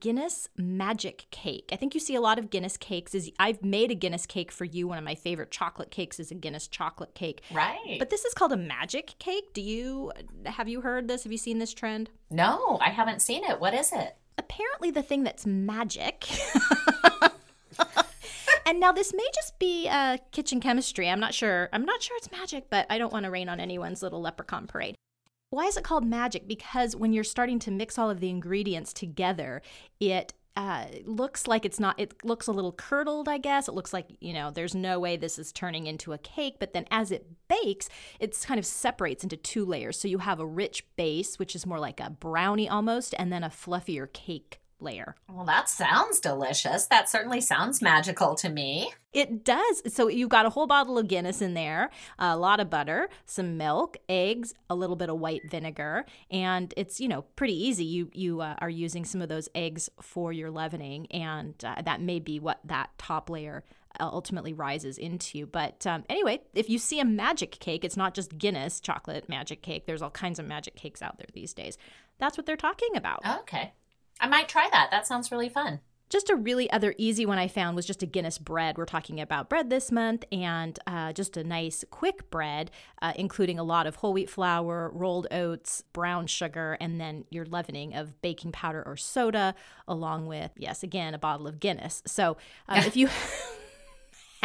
Guinness 0.01 0.49
Magic 0.57 1.27
Cake. 1.31 1.69
I 1.71 1.77
think 1.77 1.93
you 1.93 2.01
see 2.01 2.15
a 2.15 2.21
lot 2.21 2.39
of 2.39 2.49
Guinness 2.49 2.75
cakes. 2.75 3.15
Is 3.15 3.31
I've 3.39 3.63
made 3.63 3.89
a 3.89 3.95
Guinness 3.95 4.25
cake 4.25 4.51
for 4.51 4.65
you. 4.65 4.89
One 4.89 4.97
of 4.97 5.05
my 5.05 5.15
favorite 5.15 5.51
chocolate 5.51 5.91
cakes 5.91 6.19
is 6.19 6.29
a 6.29 6.35
Guinness 6.35 6.67
chocolate 6.67 7.15
cake. 7.15 7.41
Right. 7.53 7.95
But 7.99 8.09
this 8.09 8.25
is 8.25 8.33
called 8.33 8.51
a 8.51 8.57
magic 8.57 9.15
cake. 9.17 9.53
Do 9.53 9.61
you 9.61 10.11
have 10.45 10.67
you 10.67 10.81
heard 10.81 11.07
this? 11.07 11.23
Have 11.23 11.31
you 11.31 11.37
seen 11.37 11.59
this 11.59 11.73
trend? 11.73 12.09
No, 12.29 12.79
I 12.81 12.89
haven't 12.89 13.21
seen 13.21 13.45
it. 13.45 13.61
What 13.61 13.73
is 13.73 13.93
it? 13.93 14.17
Apparently 14.37 14.91
the 14.91 15.03
thing 15.03 15.23
that's 15.23 15.45
magic 15.45 16.27
and 18.67 18.81
now 18.81 18.91
this 18.91 19.13
may 19.13 19.25
just 19.33 19.57
be 19.59 19.87
uh, 19.89 20.17
kitchen 20.31 20.59
chemistry. 20.59 21.09
I'm 21.09 21.21
not 21.21 21.33
sure. 21.33 21.69
I'm 21.71 21.85
not 21.85 22.01
sure 22.01 22.17
it's 22.17 22.31
magic, 22.31 22.69
but 22.69 22.85
I 22.89 22.97
don't 22.97 23.13
want 23.13 23.23
to 23.23 23.31
rain 23.31 23.47
on 23.47 23.61
anyone's 23.61 24.03
little 24.03 24.21
leprechaun 24.21 24.67
parade. 24.67 24.95
Why 25.49 25.63
is 25.65 25.77
it 25.77 25.85
called 25.85 26.05
magic? 26.05 26.47
Because 26.47 26.93
when 26.93 27.13
you're 27.13 27.23
starting 27.23 27.59
to 27.59 27.71
mix 27.71 27.97
all 27.97 28.09
of 28.09 28.19
the 28.19 28.29
ingredients 28.29 28.91
together, 28.91 29.61
it 30.01 30.33
uh, 30.57 30.87
looks 31.05 31.45
like 31.45 31.65
it's 31.65 31.79
not, 31.79 31.99
it 31.99 32.25
looks 32.25 32.47
a 32.47 32.51
little 32.51 32.71
curdled, 32.71 33.29
I 33.29 33.37
guess. 33.37 33.67
It 33.67 33.75
looks 33.75 33.93
like, 33.93 34.07
you 34.19 34.33
know, 34.33 34.49
there's 34.49 34.73
no 34.73 34.99
way 34.99 35.15
this 35.15 35.37
is 35.37 35.51
turning 35.51 35.85
into 35.85 36.13
a 36.13 36.17
cake. 36.17 36.55
But 36.59 36.73
then 36.73 36.87
as 36.89 37.11
it 37.11 37.27
bakes, 37.47 37.89
it 38.19 38.35
kind 38.43 38.57
of 38.57 38.65
separates 38.65 39.23
into 39.23 39.37
two 39.37 39.63
layers. 39.63 39.99
So 39.99 40.07
you 40.07 40.17
have 40.17 40.39
a 40.39 40.47
rich 40.47 40.83
base, 40.95 41.37
which 41.37 41.55
is 41.55 41.67
more 41.67 41.79
like 41.79 41.99
a 41.99 42.09
brownie 42.09 42.67
almost, 42.67 43.13
and 43.19 43.31
then 43.31 43.43
a 43.43 43.51
fluffier 43.51 44.11
cake 44.11 44.59
layer. 44.79 45.15
Well, 45.29 45.45
that 45.45 45.69
sounds 45.69 46.19
delicious. 46.19 46.87
That 46.87 47.09
certainly 47.09 47.41
sounds 47.41 47.81
magical 47.81 48.35
to 48.35 48.49
me. 48.49 48.93
It 49.13 49.43
does. 49.43 49.81
So 49.93 50.07
you've 50.07 50.29
got 50.29 50.45
a 50.45 50.49
whole 50.49 50.67
bottle 50.67 50.97
of 50.97 51.07
Guinness 51.07 51.41
in 51.41 51.53
there, 51.53 51.89
a 52.19 52.37
lot 52.37 52.59
of 52.59 52.69
butter, 52.69 53.09
some 53.25 53.57
milk, 53.57 53.97
eggs, 54.07 54.53
a 54.69 54.75
little 54.75 54.95
bit 54.95 55.09
of 55.09 55.19
white 55.19 55.49
vinegar, 55.49 56.05
and 56.29 56.73
it's 56.77 56.99
you 56.99 57.07
know 57.07 57.23
pretty 57.35 57.55
easy. 57.55 57.85
You 57.85 58.09
you 58.13 58.41
uh, 58.41 58.55
are 58.59 58.69
using 58.69 59.05
some 59.05 59.21
of 59.21 59.29
those 59.29 59.49
eggs 59.55 59.89
for 60.01 60.31
your 60.31 60.51
leavening, 60.51 61.07
and 61.07 61.55
uh, 61.63 61.81
that 61.81 62.01
may 62.01 62.19
be 62.19 62.39
what 62.39 62.59
that 62.65 62.89
top 62.97 63.29
layer 63.29 63.63
uh, 63.99 64.09
ultimately 64.11 64.53
rises 64.53 64.97
into. 64.97 65.45
But 65.47 65.87
um, 65.87 66.03
anyway, 66.09 66.41
if 66.53 66.69
you 66.69 66.77
see 66.77 66.99
a 66.99 67.05
magic 67.05 67.51
cake, 67.59 67.83
it's 67.83 67.97
not 67.97 68.13
just 68.13 68.37
Guinness 68.37 68.79
chocolate 68.79 69.27
magic 69.27 69.61
cake. 69.61 69.85
There's 69.85 70.01
all 70.01 70.11
kinds 70.11 70.37
of 70.37 70.45
magic 70.45 70.75
cakes 70.75 71.01
out 71.01 71.17
there 71.17 71.27
these 71.33 71.53
days. 71.53 71.77
That's 72.19 72.37
what 72.37 72.45
they're 72.45 72.55
talking 72.55 72.95
about. 72.95 73.21
Okay. 73.41 73.73
I 74.19 74.27
might 74.27 74.49
try 74.49 74.69
that. 74.71 74.89
That 74.91 75.07
sounds 75.07 75.31
really 75.31 75.49
fun. 75.49 75.79
Just 76.09 76.29
a 76.29 76.37
really 76.37 76.71
other 76.71 76.95
easy 76.97 77.25
one 77.25 77.37
I 77.37 77.49
found 77.49 77.75
was 77.75 77.85
just 77.85 78.01
a 78.01 78.05
Guinness 78.05 78.37
bread. 78.37 78.77
We're 78.77 78.85
talking 78.85 79.19
about 79.19 79.49
bread 79.49 79.69
this 79.69 79.91
month, 79.91 80.23
and 80.31 80.79
uh, 80.87 81.11
just 81.11 81.35
a 81.35 81.43
nice 81.43 81.83
quick 81.91 82.29
bread, 82.29 82.71
uh, 83.01 83.11
including 83.17 83.59
a 83.59 83.63
lot 83.63 83.87
of 83.87 83.97
whole 83.97 84.13
wheat 84.13 84.29
flour, 84.29 84.89
rolled 84.93 85.27
oats, 85.31 85.83
brown 85.91 86.27
sugar, 86.27 86.77
and 86.79 87.01
then 87.01 87.25
your 87.29 87.45
leavening 87.45 87.93
of 87.93 88.21
baking 88.21 88.53
powder 88.53 88.81
or 88.85 88.95
soda, 88.95 89.53
along 89.85 90.27
with, 90.27 90.51
yes, 90.55 90.81
again, 90.81 91.13
a 91.13 91.17
bottle 91.17 91.45
of 91.45 91.59
Guinness. 91.59 92.01
So 92.07 92.37
um, 92.69 92.79
if 92.79 92.95
you. 92.95 93.09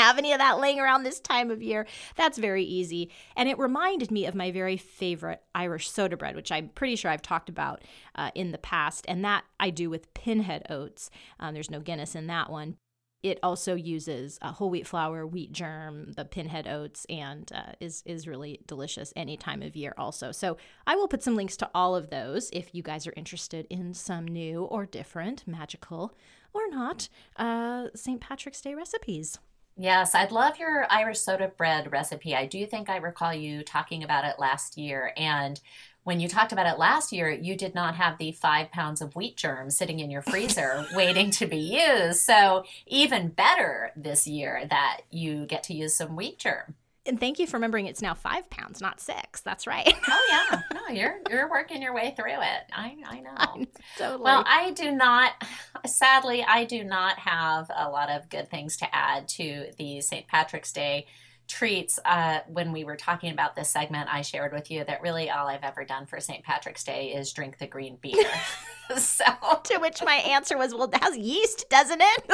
have 0.03 0.19
any 0.19 0.33
of 0.33 0.38
that 0.38 0.59
laying 0.59 0.81
around 0.81 1.03
this 1.03 1.21
time 1.21 1.51
of 1.51 1.62
year. 1.62 1.87
That's 2.17 2.38
very 2.38 2.65
easy. 2.65 3.11
And 3.37 3.49
it 3.49 3.59
reminded 3.59 4.11
me 4.11 4.27
of 4.27 4.35
my 4.35 4.51
very 4.51 4.77
favorite 4.77 5.43
Irish 5.55 5.88
soda 5.91 6.17
bread, 6.17 6.37
which 6.37 6.53
I'm 6.53 6.69
pretty 6.71 6.97
sure 6.97 7.11
I've 7.11 7.23
talked 7.23 7.49
about 7.49 7.83
uh, 8.15 8.31
in 8.35 8.51
the 8.53 8.59
past. 8.59 9.05
And 9.09 9.25
that 9.25 9.45
I 9.61 9.71
do 9.71 9.91
with 9.91 10.12
pinhead 10.15 10.67
oats. 10.71 11.11
Um, 11.38 11.55
there's 11.55 11.71
no 11.71 11.81
Guinness 11.81 12.15
in 12.15 12.27
that 12.27 12.51
one. 12.51 12.77
It 13.23 13.38
also 13.41 13.77
uses 13.77 14.38
uh, 14.43 14.51
whole 14.51 14.69
wheat 14.69 14.87
flour, 14.87 15.25
wheat 15.25 15.53
germ, 15.53 16.12
the 16.12 16.25
pinhead 16.25 16.67
oats, 16.67 17.07
and 17.09 17.49
uh, 17.55 17.75
is 17.79 18.03
is 18.05 18.27
really 18.27 18.61
delicious 18.67 19.12
any 19.15 19.37
time 19.37 19.62
of 19.62 19.77
year. 19.77 19.95
Also, 19.97 20.33
so 20.33 20.57
I 20.88 20.97
will 20.97 21.07
put 21.07 21.23
some 21.23 21.37
links 21.37 21.57
to 21.59 21.71
all 21.73 21.95
of 21.95 22.11
those 22.11 22.51
if 22.53 22.75
you 22.75 22.83
guys 22.83 23.07
are 23.07 23.15
interested 23.17 23.69
in 23.71 23.95
some 23.95 24.27
new 24.27 24.65
or 24.65 24.87
different, 24.87 25.47
magical 25.47 26.17
or 26.53 26.69
not, 26.69 27.09
uh, 27.37 27.88
St. 27.95 28.21
Patrick's 28.21 28.61
Day 28.61 28.75
recipes. 28.75 29.38
Yes, 29.77 30.15
I'd 30.15 30.33
love 30.33 30.59
your 30.59 30.87
Irish 30.91 31.21
soda 31.21 31.49
bread 31.49 31.91
recipe. 31.91 32.35
I 32.35 32.47
do 32.47 32.67
think 32.67 32.91
I 32.91 32.97
recall 32.97 33.33
you 33.33 33.63
talking 33.63 34.05
about 34.05 34.25
it 34.25 34.39
last 34.39 34.77
year. 34.77 35.13
And 35.17 35.59
when 36.05 36.21
you 36.21 36.29
talked 36.29 36.53
about 36.53 36.67
it 36.67 36.79
last 36.79 37.13
year, 37.13 37.31
you 37.31 37.57
did 37.57 37.75
not 37.75 37.95
have 37.95 38.19
the 38.19 38.33
five 38.33 38.71
pounds 38.71 39.01
of 39.01 39.17
wheat 39.17 39.37
germ 39.37 39.71
sitting 39.71 40.01
in 40.01 40.11
your 40.11 40.23
freezer 40.23 40.87
waiting 40.95 41.31
to 41.33 41.47
be 41.47 41.57
used. 41.57 42.21
So, 42.21 42.65
even 42.87 43.29
better 43.29 43.93
this 43.97 44.27
year 44.27 44.67
that 44.69 45.03
you 45.11 45.47
get 45.47 45.63
to 45.65 45.75
use 45.75 45.95
some 45.95 46.17
wheat 46.17 46.39
germ. 46.39 46.75
And 47.05 47.19
thank 47.19 47.41
you 47.41 47.49
for 47.49 47.57
remembering 47.57 47.87
it's 47.87 48.01
now 48.01 48.15
five 48.15 48.49
pounds, 48.49 48.81
not 48.81 49.01
six. 49.01 49.41
That's 49.41 49.67
right. 49.67 49.93
oh 50.09 50.27
yeah, 50.31 50.61
no, 50.75 50.95
you're 50.95 51.19
you're 51.29 51.51
working 51.51 51.83
your 51.83 51.95
way 51.95 52.15
through 52.17 52.41
it. 52.41 52.62
I 52.73 52.97
I 53.07 53.21
know. 53.21 53.67
totally. 53.99 54.23
Well, 54.23 54.45
I 54.47 54.71
do 54.71 54.93
not. 54.93 55.33
Sadly, 55.87 56.45
I 56.47 56.65
do 56.65 56.85
not 56.85 57.19
have 57.19 57.71
a 57.75 57.91
lot 57.91 58.09
of 58.09 58.29
good 58.29 58.49
things 58.49 58.77
to 58.79 58.95
add 58.95 59.27
to 59.31 59.71
the 59.79 60.01
St. 60.01 60.29
Patrick's 60.29 60.73
Day 60.73 61.07
treats. 61.49 61.99
Uh, 62.05 62.38
when 62.47 62.71
we 62.71 62.85
were 62.85 62.97
talking 62.97 63.33
about 63.33 63.57
this 63.57 63.69
segment, 63.69 64.09
I 64.12 64.23
shared 64.23 64.53
with 64.53 64.71
you 64.71 64.85
that 64.85 65.03
really 65.03 65.29
all 65.29 65.49
I've 65.49 65.65
ever 65.65 65.85
done 65.85 66.07
for 66.07 66.21
St. 66.21 66.45
Patrick's 66.45 66.85
Day 66.85 67.09
is 67.09 67.33
drink 67.33 67.59
the 67.59 67.67
green 67.67 67.97
beer. 68.01 68.25
so 68.97 69.25
to 69.65 69.79
which 69.79 70.03
my 70.05 70.15
answer 70.15 70.57
was, 70.57 70.73
"Well, 70.73 70.85
it 70.85 71.03
has 71.03 71.17
yeast, 71.17 71.69
doesn't 71.69 72.01
it?" 72.01 72.31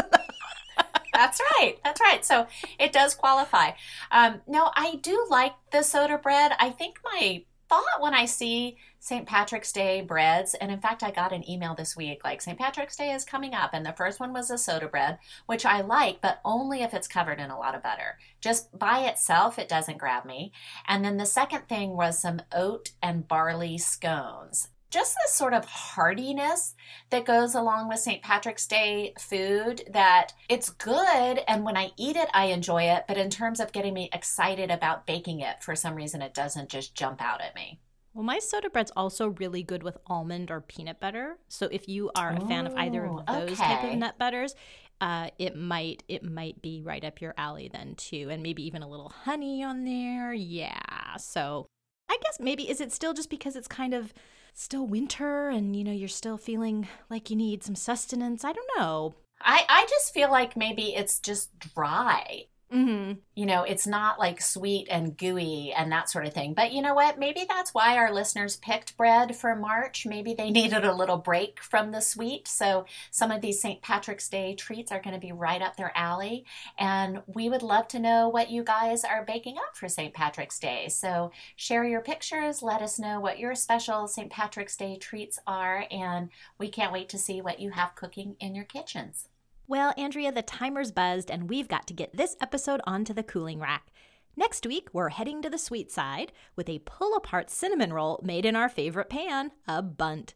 Right. 1.59 1.79
That's 1.85 2.01
right. 2.01 2.25
So 2.25 2.47
it 2.79 2.93
does 2.93 3.15
qualify. 3.15 3.73
Um, 4.11 4.41
no, 4.47 4.71
I 4.75 4.97
do 4.97 5.27
like 5.29 5.55
the 5.73 5.83
soda 5.83 6.19
bread. 6.19 6.53
I 6.59 6.71
think 6.71 7.01
my 7.05 7.45
thought 7.69 8.01
when 8.01 8.15
I 8.15 8.25
see 8.25 8.77
St. 9.01 9.27
Patrick's 9.27 9.73
Day 9.73 10.01
breads, 10.01 10.55
and 10.55 10.71
in 10.73 10.81
fact, 10.81 11.03
I 11.03 11.11
got 11.11 11.33
an 11.33 11.49
email 11.49 11.75
this 11.75 11.97
week 11.97 12.23
like 12.25 12.41
St. 12.41 12.59
Patrick's 12.59 12.97
Day 12.97 13.13
is 13.13 13.25
coming 13.25 13.55
up, 13.55 13.71
and 13.73 13.85
the 13.85 13.93
first 13.93 14.21
one 14.21 14.33
was 14.33 14.51
a 14.51 14.59
soda 14.59 14.89
bread, 14.89 15.19
which 15.47 15.67
I 15.67 15.83
like, 15.83 16.21
but 16.21 16.41
only 16.45 16.83
if 16.83 16.95
it's 16.95 17.09
covered 17.09 17.41
in 17.41 17.51
a 17.51 17.59
lot 17.59 17.75
of 17.75 17.83
butter. 17.83 18.19
Just 18.41 18.77
by 18.79 19.01
itself, 19.01 19.59
it 19.59 19.69
doesn't 19.69 19.99
grab 19.99 20.25
me. 20.25 20.53
And 20.87 21.05
then 21.05 21.17
the 21.17 21.27
second 21.27 21.69
thing 21.69 21.91
was 21.97 22.19
some 22.19 22.41
oat 22.53 22.93
and 23.03 23.29
barley 23.29 23.79
scones 23.79 24.69
just 24.91 25.17
this 25.23 25.35
sort 25.35 25.53
of 25.53 25.67
heartiness 25.67 26.75
that 27.11 27.25
goes 27.25 27.55
along 27.55 27.89
with 27.89 27.99
St. 27.99 28.23
Patrick's 28.23 28.67
Day 28.67 29.13
food 29.19 29.83
that 29.93 30.33
it's 30.49 30.71
good 30.71 31.41
and 31.47 31.65
when 31.65 31.77
I 31.77 31.91
eat 31.97 32.17
it 32.17 32.29
I 32.33 32.47
enjoy 32.47 32.85
it 32.85 33.05
but 33.07 33.19
in 33.19 33.31
terms 33.31 33.61
of 33.61 33.73
getting 33.73 33.95
me 33.95 34.09
excited 34.13 34.71
about 34.71 35.07
baking 35.07 35.41
it 35.41 35.63
for 35.63 35.77
some 35.77 35.95
reason 35.95 36.23
it 36.23 36.35
doesn't 36.35 36.71
just 36.71 36.95
jump 36.95 37.23
out 37.23 37.41
at 37.41 37.55
me. 37.55 37.81
Well, 38.15 38.25
my 38.25 38.41
soda 38.41 38.69
bread's 38.69 38.91
also 38.97 39.29
really 39.29 39.63
good 39.63 39.85
with 39.85 39.97
almond 40.07 40.51
or 40.51 40.61
peanut 40.61 40.99
butter. 40.99 41.39
So 41.47 41.69
if 41.71 41.89
you 41.89 42.11
are 42.17 42.33
a 42.33 42.41
fan 42.41 42.67
of 42.67 42.75
either 42.75 43.07
of 43.07 43.27
those 43.27 43.53
okay. 43.53 43.63
type 43.63 43.85
of 43.85 43.97
nut 43.97 44.19
butters, 44.19 44.57
uh, 45.01 45.31
it 45.39 45.55
might 45.55 46.03
it 46.09 46.25
might 46.25 46.61
be 46.61 46.83
right 46.83 47.05
up 47.05 47.21
your 47.21 47.33
alley 47.39 47.71
then 47.73 47.95
too, 47.95 48.29
and 48.31 48.43
maybe 48.43 48.67
even 48.67 48.83
a 48.83 48.89
little 48.89 49.11
honey 49.11 49.63
on 49.63 49.85
there. 49.85 50.33
Yeah. 50.33 51.17
So 51.19 51.67
I 52.11 52.19
guess 52.21 52.41
maybe 52.41 52.69
is 52.69 52.81
it 52.81 52.93
still 52.93 53.15
just 53.15 53.31
because 53.31 53.55
it's 53.55 53.69
kind 53.69 53.95
of 53.95 54.13
still 54.59 54.89
winter 54.89 55.49
and 55.49 55.77
you 55.77 55.85
know 55.85 55.93
you're 55.93 56.09
still 56.09 56.37
feeling 56.37 56.89
like 57.09 57.31
you 57.31 57.37
need 57.37 57.63
some 57.63 57.77
sustenance 57.77 58.45
i 58.45 58.53
don't 58.53 58.71
know. 58.77 59.15
I 59.41 59.65
i 59.69 59.87
just 59.89 60.13
feel 60.13 60.31
like 60.33 60.57
maybe 60.57 60.97
it's 60.97 61.21
just 61.21 61.57
dry 61.61 62.47
Mm-hmm. 62.73 63.13
You 63.35 63.47
know, 63.47 63.63
it's 63.63 63.87
not 63.87 64.19
like 64.19 64.43
sweet 64.43 64.89
and 64.91 65.17
gooey 65.17 65.73
and 65.75 65.91
that 65.91 66.11
sort 66.11 66.27
of 66.27 66.35
thing. 66.35 66.53
But 66.53 66.73
you 66.73 66.83
know 66.83 66.93
what? 66.93 67.19
Maybe 67.19 67.47
that's 67.49 67.73
why 67.73 67.97
our 67.97 68.13
listeners 68.13 68.57
picked 68.57 68.97
bread 68.99 69.35
for 69.35 69.57
March. 69.57 70.05
Maybe 70.05 70.35
they 70.35 70.51
needed 70.53 70.85
a 70.85 70.95
little 70.95 71.17
break 71.17 71.63
from 71.63 71.93
the 71.93 72.01
sweet. 72.01 72.47
So 72.47 72.85
some 73.11 73.31
of 73.31 73.41
these 73.41 73.61
St. 73.61 73.81
Patrick's 73.81 74.29
Day 74.29 74.55
treats 74.55 74.93
are 74.93 75.01
going 75.01 75.15
to 75.15 75.21
be 75.21 75.33
right 75.33 75.63
up 75.63 75.77
their 75.77 75.93
alley. 75.97 76.45
And 76.79 77.23
we 77.27 77.49
would 77.49 77.63
love 77.63 77.89
to 77.89 77.99
know 77.99 78.29
what 78.29 78.51
you 78.51 78.63
guys 78.63 79.03
are 79.03 79.25
baking 79.25 79.57
up 79.57 79.75
for 79.75 79.89
St. 79.89 80.13
Patrick's 80.13 80.59
Day. 80.59 80.89
So 80.89 81.33
share 81.57 81.85
your 81.85 82.03
pictures. 82.03 82.63
Let 82.63 82.83
us 82.83 82.99
know 82.99 83.19
what 83.19 83.39
your 83.39 83.55
special 83.55 84.07
St. 84.09 84.31
Patrick's 84.31 84.77
Day 84.77 84.99
treats 84.99 85.39
are. 85.47 85.87
And 85.91 86.29
we 86.59 86.69
can't 86.69 86.93
wait 86.93 87.09
to 87.11 87.19
see 87.19 87.41
what 87.41 87.61
you 87.61 87.71
have 87.71 87.95
cooking 87.95 88.37
in 88.41 88.55
your 88.55 88.65
kitchens. 88.65 89.29
Well, 89.71 89.93
Andrea, 89.99 90.33
the 90.33 90.41
timer's 90.43 90.93
buzzed, 90.93 91.31
and 91.31 91.51
we've 91.51 91.69
got 91.69 91.87
to 91.89 91.93
get 91.93 92.17
this 92.17 92.37
episode 92.41 92.81
onto 92.87 93.13
the 93.13 93.23
cooling 93.23 93.61
rack. 93.61 93.93
Next 94.35 94.65
week, 94.65 94.89
we're 94.95 95.11
heading 95.11 95.43
to 95.43 95.51
the 95.51 95.59
sweet 95.59 95.93
side 95.93 96.33
with 96.57 96.71
a 96.71 96.79
pull 96.87 97.15
apart 97.15 97.51
cinnamon 97.51 97.93
roll 97.93 98.19
made 98.25 98.47
in 98.47 98.57
our 98.57 98.71
favorite 98.71 99.11
pan, 99.11 99.51
a 99.67 99.83
Bundt. 99.83 100.33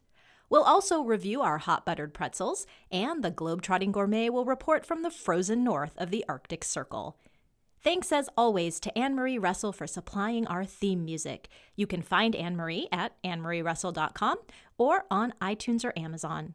We'll 0.51 0.61
also 0.61 1.01
review 1.01 1.41
our 1.41 1.57
hot 1.57 1.83
buttered 1.83 2.13
pretzels, 2.13 2.67
and 2.91 3.23
the 3.23 3.31
Globetrotting 3.31 3.91
Gourmet 3.91 4.29
will 4.29 4.45
report 4.45 4.85
from 4.85 5.01
the 5.01 5.09
frozen 5.09 5.63
north 5.63 5.93
of 5.97 6.11
the 6.11 6.23
Arctic 6.29 6.63
Circle. 6.63 7.17
Thanks 7.83 8.11
as 8.11 8.29
always 8.37 8.79
to 8.81 8.95
Anne 8.95 9.15
Marie 9.15 9.39
Russell 9.39 9.73
for 9.73 9.87
supplying 9.87 10.45
our 10.45 10.63
theme 10.63 11.03
music. 11.03 11.49
You 11.75 11.87
can 11.87 12.03
find 12.03 12.35
Anne 12.35 12.55
Marie 12.55 12.87
at 12.91 13.19
annemarierussell.com 13.23 14.37
or 14.77 15.05
on 15.09 15.33
iTunes 15.41 15.83
or 15.83 15.91
Amazon. 15.97 16.53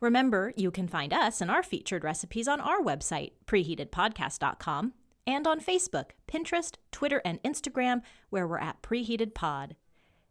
Remember, 0.00 0.52
you 0.56 0.70
can 0.70 0.88
find 0.88 1.12
us 1.12 1.40
and 1.40 1.50
our 1.50 1.62
featured 1.62 2.04
recipes 2.04 2.48
on 2.48 2.60
our 2.60 2.80
website, 2.80 3.32
preheatedpodcast.com, 3.46 4.94
and 5.26 5.46
on 5.46 5.60
Facebook, 5.60 6.10
Pinterest, 6.26 6.74
Twitter, 6.90 7.20
and 7.24 7.42
Instagram, 7.42 8.00
where 8.30 8.46
we're 8.48 8.58
at 8.58 8.82
Preheated 8.82 9.34
Pod. 9.34 9.76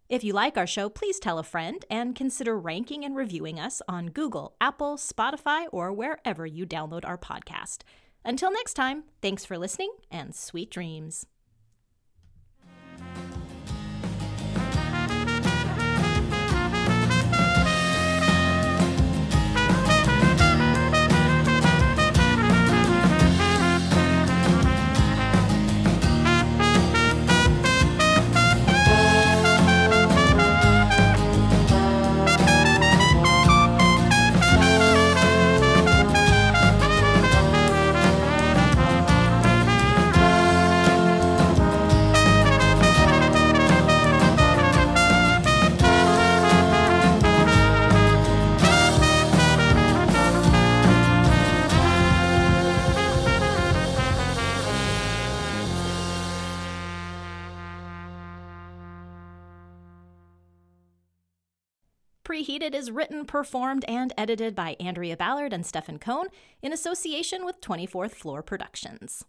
If 0.10 0.24
you 0.24 0.34
like 0.34 0.58
our 0.58 0.66
show, 0.66 0.90
please 0.90 1.20
tell 1.20 1.38
a 1.38 1.44
friend 1.44 1.86
and 1.88 2.16
consider 2.16 2.58
ranking 2.58 3.06
and 3.06 3.16
reviewing 3.16 3.60
us 3.60 3.80
on 3.88 4.08
Google, 4.08 4.56
Apple, 4.60 4.98
Spotify, 4.98 5.68
or 5.72 5.94
wherever 5.94 6.48
you 6.48 6.66
download 6.66 7.06
our 7.06 7.18
podcast. 7.18 7.84
Until 8.26 8.52
next 8.52 8.74
time, 8.74 9.04
thanks 9.22 9.46
for 9.46 9.58
listening 9.58 9.92
and 10.10 10.34
sweet 10.34 10.72
dreams. 10.72 11.28
Performed, 63.30 63.86
and 63.88 64.12
edited 64.18 64.56
by 64.56 64.76
Andrea 64.80 65.16
Ballard 65.16 65.54
and 65.54 65.66
Stefan 65.66 66.00
Cohn 66.00 66.28
in 66.62 66.74
association 66.74 67.46
with 67.46 67.62
24th 67.62 68.12
Floor 68.12 68.42
Productions. 68.42 69.24